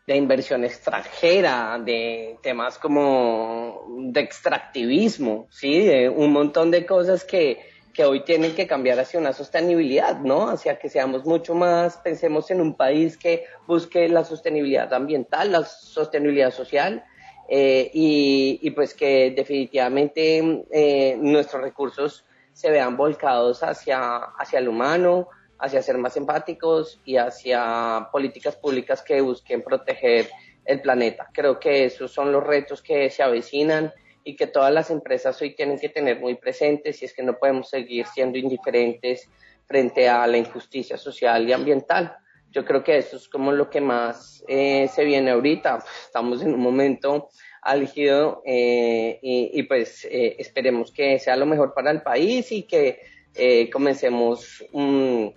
de 0.07 0.15
inversión 0.15 0.63
extranjera, 0.63 1.77
de 1.83 2.37
temas 2.41 2.77
como 2.77 3.85
de 4.11 4.21
extractivismo, 4.21 5.47
sí, 5.49 5.85
de 5.85 6.07
un 6.07 6.31
montón 6.31 6.71
de 6.71 6.85
cosas 6.85 7.25
que, 7.25 7.74
que 7.95 8.03
hoy 8.03 8.25
tienen 8.25 8.53
que 8.53 8.67
cambiar 8.67 8.99
hacia 8.99 9.19
una 9.19 9.31
sostenibilidad, 9.31 10.19
¿no? 10.19 10.49
Hacia 10.49 10.77
que 10.77 10.89
seamos 10.89 11.25
mucho 11.25 11.55
más, 11.55 11.97
pensemos 11.97 12.51
en 12.51 12.59
un 12.59 12.75
país 12.75 13.17
que 13.17 13.45
busque 13.65 14.09
la 14.09 14.25
sostenibilidad 14.25 14.93
ambiental, 14.93 15.53
la 15.53 15.63
sostenibilidad 15.63 16.51
social, 16.51 17.05
eh, 17.47 17.89
y, 17.93 18.59
y, 18.61 18.71
pues 18.71 18.93
que 18.93 19.31
definitivamente 19.31 20.65
eh, 20.71 21.15
nuestros 21.19 21.61
recursos 21.61 22.25
se 22.51 22.69
vean 22.69 22.97
volcados 22.97 23.63
hacia, 23.63 24.17
hacia 24.17 24.59
el 24.59 24.67
humano, 24.67 25.29
hacia 25.59 25.81
ser 25.81 25.97
más 25.97 26.17
empáticos 26.17 26.99
y 27.05 27.15
hacia 27.15 28.09
políticas 28.11 28.57
públicas 28.57 29.01
que 29.03 29.21
busquen 29.21 29.61
proteger 29.61 30.27
el 30.65 30.81
planeta. 30.81 31.29
Creo 31.31 31.59
que 31.59 31.85
esos 31.85 32.11
son 32.11 32.31
los 32.31 32.43
retos 32.43 32.81
que 32.81 33.09
se 33.09 33.23
avecinan 33.23 33.93
y 34.25 34.35
que 34.35 34.47
todas 34.47 34.73
las 34.73 34.89
empresas 34.89 35.39
hoy 35.41 35.55
tienen 35.55 35.79
que 35.79 35.87
tener 35.87 36.19
muy 36.19 36.35
presentes 36.35 37.01
y 37.01 37.05
es 37.05 37.13
que 37.13 37.23
no 37.23 37.37
podemos 37.37 37.69
seguir 37.69 38.07
siendo 38.07 38.39
indiferentes 38.39 39.29
frente 39.67 40.09
a 40.09 40.25
la 40.25 40.37
injusticia 40.37 40.97
social 40.97 41.47
y 41.47 41.53
ambiental. 41.53 42.17
Yo 42.51 42.65
creo 42.65 42.83
que 42.83 42.97
eso 42.97 43.17
es 43.17 43.29
como 43.29 43.51
lo 43.51 43.69
que 43.69 43.81
más 43.81 44.43
eh, 44.47 44.87
se 44.87 45.05
viene 45.05 45.31
ahorita. 45.31 45.83
Estamos 46.07 46.41
en 46.41 46.55
un 46.55 46.59
momento 46.59 47.29
álgido 47.61 48.41
eh, 48.45 49.19
y, 49.21 49.51
y, 49.53 49.63
pues 49.63 50.05
eh, 50.05 50.35
esperemos 50.39 50.91
que 50.91 51.19
sea 51.19 51.35
lo 51.35 51.45
mejor 51.45 51.73
para 51.73 51.91
el 51.91 52.01
país 52.01 52.51
y 52.51 52.63
que 52.63 52.99
eh, 53.35 53.69
comencemos 53.69 54.63
um, 54.71 55.29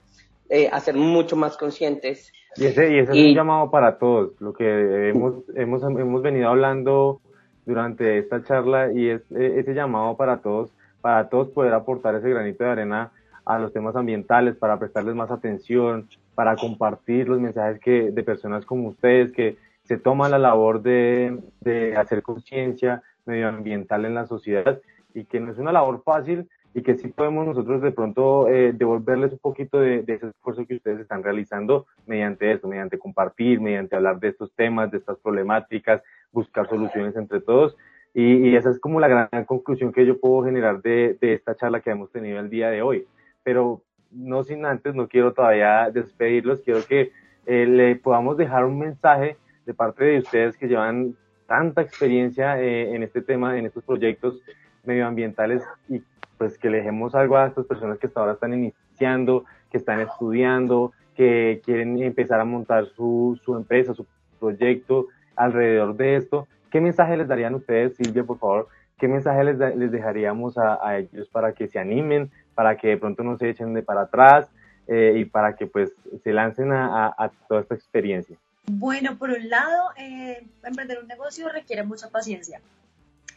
a 0.72 0.81
ser 0.81 0.94
mucho 0.94 1.37
más 1.37 1.59
conscientes. 1.59 2.33
Y 2.57 2.66
ese, 2.66 2.90
y 2.90 2.98
ese 3.01 3.16
y, 3.16 3.20
es 3.20 3.29
un 3.29 3.35
llamado 3.35 3.70
para 3.70 3.98
todos, 3.98 4.33
lo 4.40 4.55
que 4.55 5.11
hemos, 5.11 5.42
hemos, 5.57 5.83
hemos 5.83 6.22
venido 6.22 6.48
hablando 6.48 7.20
durante 7.68 8.18
esta 8.18 8.42
charla 8.42 8.90
y 8.90 9.11
es 9.11 9.20
eh, 9.31 9.57
ese 9.59 9.74
llamado 9.74 10.16
para 10.16 10.38
todos, 10.38 10.70
para 11.02 11.28
todos 11.28 11.48
poder 11.48 11.74
aportar 11.74 12.14
ese 12.14 12.31
granito 12.31 12.64
de 12.64 12.70
arena 12.70 13.11
a 13.44 13.59
los 13.59 13.74
temas 13.74 13.94
ambientales, 13.94 14.57
para 14.57 14.78
prestarles 14.78 15.14
más 15.14 15.31
atención, 15.31 16.09
para 16.35 16.57
compartir 16.57 17.28
los 17.28 17.38
mensajes 17.38 17.78
que, 17.78 18.11
de 18.11 18.22
personas 18.22 18.64
como 18.64 18.88
ustedes 18.88 19.33
que 19.33 19.59
se 19.85 19.98
toman 19.98 20.31
la 20.31 20.38
labor 20.38 20.81
de, 20.81 21.38
de 21.61 21.94
hacer 21.94 22.22
conciencia 22.22 23.02
medioambiental 23.26 24.07
en 24.07 24.14
la 24.14 24.26
sociedad 24.26 24.81
y 25.12 25.24
que 25.24 25.38
no 25.38 25.52
es 25.52 25.59
una 25.59 25.72
labor 25.72 26.02
fácil 26.02 26.48
y 26.78 26.82
que 26.82 26.96
sí 26.96 27.08
podemos 27.08 27.44
nosotros 27.44 27.82
de 27.82 27.90
pronto 27.90 28.48
eh, 28.48 28.72
devolverles 28.72 29.32
un 29.32 29.38
poquito 29.40 29.80
de, 29.80 30.02
de, 30.02 30.14
ese 30.14 30.28
esfuerzo 30.28 30.64
que 30.64 30.76
ustedes 30.76 31.00
están 31.00 31.24
realizando 31.24 31.86
mediante 32.06 32.52
esto, 32.52 32.68
mediante 32.68 33.00
compartir, 33.00 33.60
mediante 33.60 33.96
hablar 33.96 34.20
de 34.20 34.28
estos 34.28 34.52
temas, 34.54 34.88
de 34.92 34.98
estas 34.98 35.18
problemáticas, 35.18 36.02
buscar 36.30 36.68
soluciones 36.68 37.16
entre 37.16 37.40
todos. 37.40 37.76
Y, 38.14 38.48
y, 38.48 38.54
esa 38.54 38.70
es 38.70 38.78
como 38.78 39.00
la 39.00 39.08
gran 39.08 39.44
conclusión 39.44 39.92
que 39.92 40.06
yo 40.06 40.20
puedo 40.20 40.44
generar 40.44 40.80
de, 40.80 41.18
de, 41.20 41.34
esta 41.34 41.56
charla 41.56 41.80
que 41.80 41.90
hemos 41.90 42.12
tenido 42.12 42.38
el 42.38 42.48
día 42.48 42.70
de 42.70 42.80
hoy. 42.80 43.06
Pero 43.42 43.82
no 44.12 44.44
sin 44.44 44.64
antes, 44.64 44.94
no 44.94 45.08
quiero 45.08 45.32
todavía 45.32 45.90
despedirlos, 45.90 46.60
quiero 46.60 46.86
que 46.86 47.10
eh, 47.46 47.66
le 47.66 47.96
podamos 47.96 48.36
dejar 48.36 48.64
un 48.64 48.78
mensaje 48.78 49.36
de 49.66 49.74
parte 49.74 50.04
de 50.04 50.18
ustedes 50.18 50.56
que 50.56 50.68
llevan 50.68 51.16
tanta 51.48 51.82
experiencia 51.82 52.60
eh, 52.62 52.94
en 52.94 53.02
este 53.02 53.20
tema, 53.20 53.58
en 53.58 53.66
estos 53.66 53.82
proyectos 53.82 54.40
medioambientales 54.84 55.62
y 55.88 56.02
pues 56.38 56.57
que 56.57 56.70
le 56.70 56.79
dejemos 56.79 57.14
algo 57.14 57.37
a 57.37 57.46
estas 57.46 57.66
personas 57.66 57.98
que 57.98 58.07
hasta 58.07 58.20
ahora 58.20 58.33
están 58.33 58.55
iniciando, 58.55 59.44
que 59.70 59.77
están 59.77 60.01
estudiando, 60.01 60.92
que 61.16 61.61
quieren 61.64 62.01
empezar 62.01 62.40
a 62.40 62.44
montar 62.44 62.87
su, 62.87 63.38
su 63.44 63.57
empresa, 63.57 63.92
su 63.92 64.07
proyecto, 64.38 65.09
alrededor 65.35 65.96
de 65.96 66.16
esto. 66.16 66.46
¿Qué 66.70 66.81
mensaje 66.81 67.16
les 67.16 67.29
darían 67.29 67.55
ustedes, 67.55 67.96
Silvia, 67.96 68.24
por 68.24 68.38
favor? 68.38 68.68
¿Qué 68.98 69.09
mensaje 69.09 69.44
les, 69.44 69.59
les 69.77 69.90
dejaríamos 69.90 70.59
a, 70.59 70.79
a, 70.87 70.98
ellos 70.98 71.29
para 71.29 71.53
que 71.53 71.68
se 71.68 71.79
animen, 71.79 72.31
para 72.55 72.77
que 72.77 72.88
de 72.88 72.96
pronto 72.96 73.22
no 73.22 73.37
se 73.37 73.48
echen 73.51 73.74
de 73.74 73.83
para 73.83 74.03
atrás 74.03 74.48
eh, 74.87 75.14
y 75.16 75.24
para 75.24 75.55
que 75.55 75.66
pues 75.66 75.92
se 76.22 76.33
lancen 76.33 76.72
a, 76.72 77.07
a, 77.07 77.14
a, 77.16 77.31
toda 77.48 77.61
esta 77.61 77.74
experiencia? 77.74 78.37
Bueno, 78.66 79.16
por 79.16 79.31
un 79.31 79.48
lado, 79.48 79.90
eh, 79.96 80.44
emprender 80.62 80.98
un 81.01 81.07
negocio 81.07 81.48
requiere 81.48 81.85
mucha 81.85 82.11
paciencia. 82.11 82.61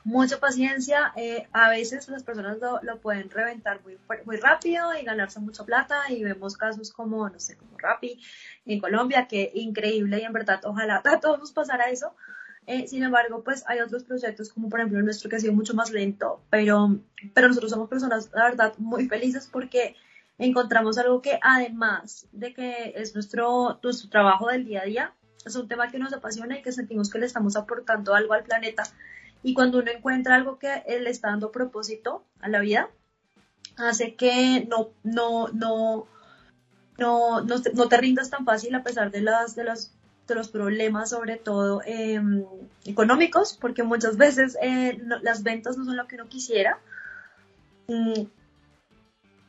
Mucha 0.04 0.40
paciencia, 0.40 1.14
eh, 1.16 1.48
a 1.52 1.70
veces 1.70 2.08
las 2.10 2.24
personas 2.24 2.58
lo, 2.82 3.00
pueden 3.00 3.30
reventar 3.30 3.82
muy, 3.84 4.00
muy 4.26 4.38
rápido 4.38 4.94
y 4.96 5.04
ganarse 5.04 5.40
mucha 5.40 5.64
plata 5.64 6.04
y 6.10 6.24
vemos 6.24 6.58
casos 6.58 6.92
como, 6.92 7.30
no 7.30 7.40
sé, 7.40 7.56
como 7.56 7.78
Rappi 7.78 8.20
en 8.66 8.80
Colombia, 8.80 9.28
que 9.28 9.52
increíble 9.54 10.20
y 10.20 10.24
en 10.24 10.34
verdad 10.34 10.60
ojalá 10.66 11.02
a 11.06 11.20
todos 11.20 11.40
nos 11.40 11.52
pasara 11.52 11.90
eso. 11.90 12.16
Eh, 12.68 12.88
sin 12.88 13.04
embargo, 13.04 13.44
pues 13.44 13.64
hay 13.68 13.80
otros 13.80 14.04
proyectos 14.04 14.52
como 14.52 14.70
por 14.70 14.80
ejemplo 14.80 15.00
el 15.00 15.06
nuestro 15.06 15.30
que 15.30 15.36
ha 15.36 15.40
sido 15.40 15.54
mucho 15.54 15.74
más 15.74 15.92
lento, 15.92 16.44
pero, 16.50 17.00
pero 17.34 17.48
nosotros 17.48 17.72
somos 17.72 17.90
personas, 17.90 18.30
la 18.34 18.46
verdad, 18.46 18.74
muy 18.78 19.08
felices 19.08 19.50
porque 19.52 19.96
encontramos 20.38 20.98
algo 20.98 21.22
que 21.22 21.40
además 21.42 22.28
de 22.32 22.54
que 22.54 22.94
es 22.96 23.14
nuestro, 23.14 23.80
nuestro 23.84 24.10
trabajo 24.10 24.48
del 24.48 24.66
día 24.66 24.82
a 24.82 24.86
día, 24.86 25.14
es 25.46 25.56
un 25.56 25.68
tema 25.68 25.90
que 25.90 26.00
nos 26.00 26.14
apasiona 26.14 26.58
y 26.58 26.62
que 26.62 26.72
sentimos 26.72 27.10
que 27.10 27.20
le 27.20 27.26
estamos 27.26 27.56
aportando 27.56 28.14
algo 28.14 28.34
al 28.34 28.44
planeta. 28.44 28.84
Y 29.44 29.54
cuando 29.54 29.80
uno 29.80 29.92
encuentra 29.92 30.36
algo 30.36 30.60
que 30.60 30.84
le 30.88 31.10
está 31.10 31.30
dando 31.30 31.52
propósito 31.52 32.24
a 32.40 32.50
la 32.50 32.60
vida, 32.60 32.90
hace 33.78 34.16
que 34.16 34.66
no, 34.70 34.90
no, 35.04 35.48
no, 35.50 36.08
no, 36.98 37.42
no, 37.42 37.62
te, 37.62 37.74
no 37.74 37.88
te 37.88 37.98
rindas 37.98 38.30
tan 38.30 38.46
fácil 38.46 38.76
a 38.76 38.84
pesar 38.84 39.12
de, 39.12 39.22
las, 39.22 39.56
de, 39.56 39.64
los, 39.64 39.92
de 40.28 40.36
los 40.36 40.50
problemas, 40.50 41.10
sobre 41.10 41.38
todo 41.38 41.82
em, 41.86 42.46
económicos, 42.86 43.58
porque 43.60 43.84
muchas 43.84 44.18
veces 44.18 44.58
eh, 44.62 45.00
las 45.22 45.44
ventas 45.44 45.78
no 45.78 45.86
son 45.86 45.98
lo 45.98 46.08
que 46.08 46.16
uno 46.16 46.28
quisiera. 46.28 46.80
Mm, 47.88 48.24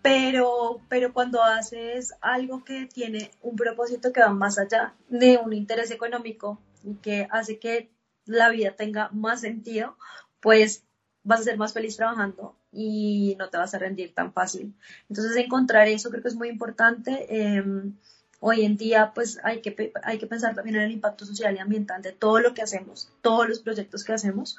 pero, 0.03 0.81
pero 0.89 1.13
cuando 1.13 1.43
haces 1.43 2.15
algo 2.21 2.65
que 2.65 2.87
tiene 2.87 3.31
un 3.41 3.55
propósito 3.55 4.13
que 4.13 4.21
va 4.21 4.31
más 4.31 4.59
allá 4.59 4.95
de 5.09 5.37
un 5.39 5.53
interés 5.53 5.93
económico 5.93 6.59
y 6.83 6.95
que 6.95 7.29
hace 7.31 7.59
que 7.61 7.89
la 8.27 8.51
vida 8.51 8.73
tenga 8.73 9.09
más 9.13 9.41
sentido, 9.41 9.97
pues 10.41 10.85
vas 11.25 11.41
a 11.41 11.45
ser 11.45 11.59
más 11.59 11.73
feliz 11.73 11.97
trabajando 11.97 12.57
y 12.73 13.37
no 13.39 13.49
te 13.49 13.59
vas 13.59 13.75
a 13.75 13.79
rendir 13.79 14.15
tan 14.15 14.33
fácil. 14.33 14.75
Entonces 15.09 15.37
encontrar 15.37 15.89
eso 15.89 16.11
creo 16.11 16.23
que 16.23 16.29
es 16.29 16.35
muy 16.35 16.49
importante. 16.49 17.27
Em, 17.29 17.95
hoy 18.41 18.65
en 18.65 18.77
día 18.77 19.13
pues 19.15 19.39
hay 19.45 19.61
que, 19.61 19.93
hay 20.03 20.19
que 20.19 20.27
pensar 20.27 20.55
también 20.55 20.77
en 20.77 20.83
el 20.83 20.93
impacto 20.93 21.25
social 21.25 21.55
y 21.55 21.59
ambiental 21.59 22.03
de 22.03 22.13
todo 22.13 22.41
lo 22.41 22.55
que 22.55 22.63
hacemos, 22.63 23.11
todos 23.21 23.49
los 23.49 23.61
proyectos 23.61 24.05
que 24.05 24.13
hacemos, 24.13 24.59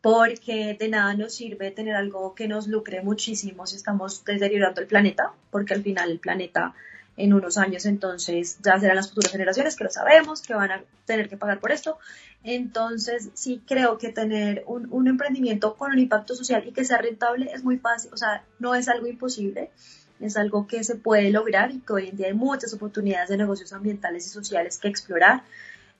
porque 0.00 0.76
de 0.78 0.88
nada 0.88 1.14
nos 1.14 1.34
sirve 1.34 1.70
tener 1.70 1.94
algo 1.94 2.34
que 2.34 2.48
nos 2.48 2.68
lucre 2.68 3.02
muchísimo 3.02 3.66
si 3.66 3.76
estamos 3.76 4.24
deteriorando 4.24 4.80
el 4.80 4.86
planeta, 4.86 5.32
porque 5.50 5.74
al 5.74 5.82
final 5.82 6.10
el 6.10 6.20
planeta 6.20 6.74
en 7.18 7.32
unos 7.34 7.58
años 7.58 7.84
entonces 7.84 8.58
ya 8.64 8.78
serán 8.78 8.96
las 8.96 9.08
futuras 9.08 9.32
generaciones 9.32 9.76
que 9.76 9.84
lo 9.84 9.90
sabemos, 9.90 10.40
que 10.40 10.54
van 10.54 10.70
a 10.70 10.84
tener 11.04 11.28
que 11.28 11.36
pagar 11.36 11.58
por 11.58 11.72
esto. 11.72 11.98
Entonces 12.44 13.28
sí 13.34 13.60
creo 13.66 13.98
que 13.98 14.12
tener 14.12 14.62
un, 14.66 14.86
un 14.90 15.08
emprendimiento 15.08 15.74
con 15.74 15.92
un 15.92 15.98
impacto 15.98 16.34
social 16.36 16.66
y 16.66 16.72
que 16.72 16.84
sea 16.84 16.98
rentable 16.98 17.50
es 17.52 17.64
muy 17.64 17.76
fácil, 17.78 18.12
o 18.14 18.16
sea, 18.16 18.44
no 18.60 18.74
es 18.74 18.88
algo 18.88 19.08
imposible, 19.08 19.70
es 20.20 20.36
algo 20.36 20.66
que 20.68 20.84
se 20.84 20.94
puede 20.94 21.30
lograr 21.30 21.72
y 21.72 21.80
que 21.80 21.92
hoy 21.92 22.08
en 22.08 22.16
día 22.16 22.28
hay 22.28 22.34
muchas 22.34 22.72
oportunidades 22.72 23.28
de 23.28 23.36
negocios 23.36 23.72
ambientales 23.72 24.26
y 24.26 24.30
sociales 24.30 24.78
que 24.78 24.88
explorar. 24.88 25.42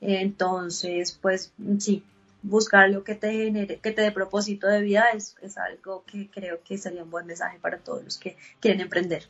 Entonces, 0.00 1.18
pues 1.20 1.52
sí, 1.78 2.04
buscar 2.42 2.90
lo 2.90 3.02
que 3.02 3.16
te 3.16 3.32
genere, 3.32 3.80
que 3.80 3.90
te 3.90 4.02
dé 4.02 4.12
propósito 4.12 4.68
de 4.68 4.82
vida 4.82 5.06
es, 5.14 5.34
es 5.42 5.58
algo 5.58 6.04
que 6.04 6.28
creo 6.30 6.60
que 6.62 6.78
sería 6.78 7.02
un 7.02 7.10
buen 7.10 7.26
mensaje 7.26 7.58
para 7.58 7.78
todos 7.78 8.04
los 8.04 8.18
que 8.18 8.36
quieren 8.60 8.80
emprender. 8.80 9.24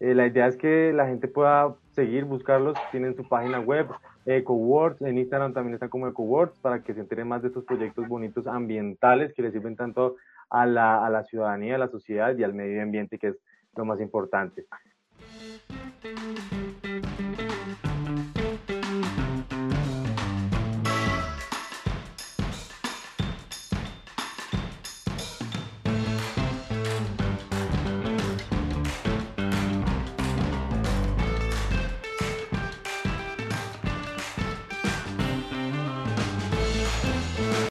Eh, 0.00 0.14
la 0.14 0.26
idea 0.26 0.46
es 0.46 0.56
que 0.56 0.92
la 0.92 1.06
gente 1.06 1.26
pueda 1.28 1.74
seguir, 1.90 2.24
buscarlos, 2.24 2.78
tienen 2.90 3.16
su 3.16 3.28
página 3.28 3.58
web, 3.58 3.88
EcoWords, 4.26 5.02
en 5.02 5.18
Instagram 5.18 5.54
también 5.54 5.74
están 5.74 5.88
como 5.88 6.06
EcoWords, 6.06 6.58
para 6.60 6.82
que 6.82 6.94
se 6.94 7.00
enteren 7.00 7.28
más 7.28 7.42
de 7.42 7.48
estos 7.48 7.64
proyectos 7.64 8.06
bonitos 8.06 8.46
ambientales 8.46 9.32
que 9.34 9.42
le 9.42 9.50
sirven 9.50 9.74
tanto 9.74 10.16
a 10.50 10.66
la, 10.66 11.04
a 11.04 11.10
la 11.10 11.24
ciudadanía, 11.24 11.74
a 11.74 11.78
la 11.78 11.88
sociedad 11.88 12.36
y 12.36 12.44
al 12.44 12.54
medio 12.54 12.82
ambiente, 12.82 13.18
que 13.18 13.28
es 13.28 13.36
lo 13.74 13.84
más 13.84 14.00
importante. 14.00 14.66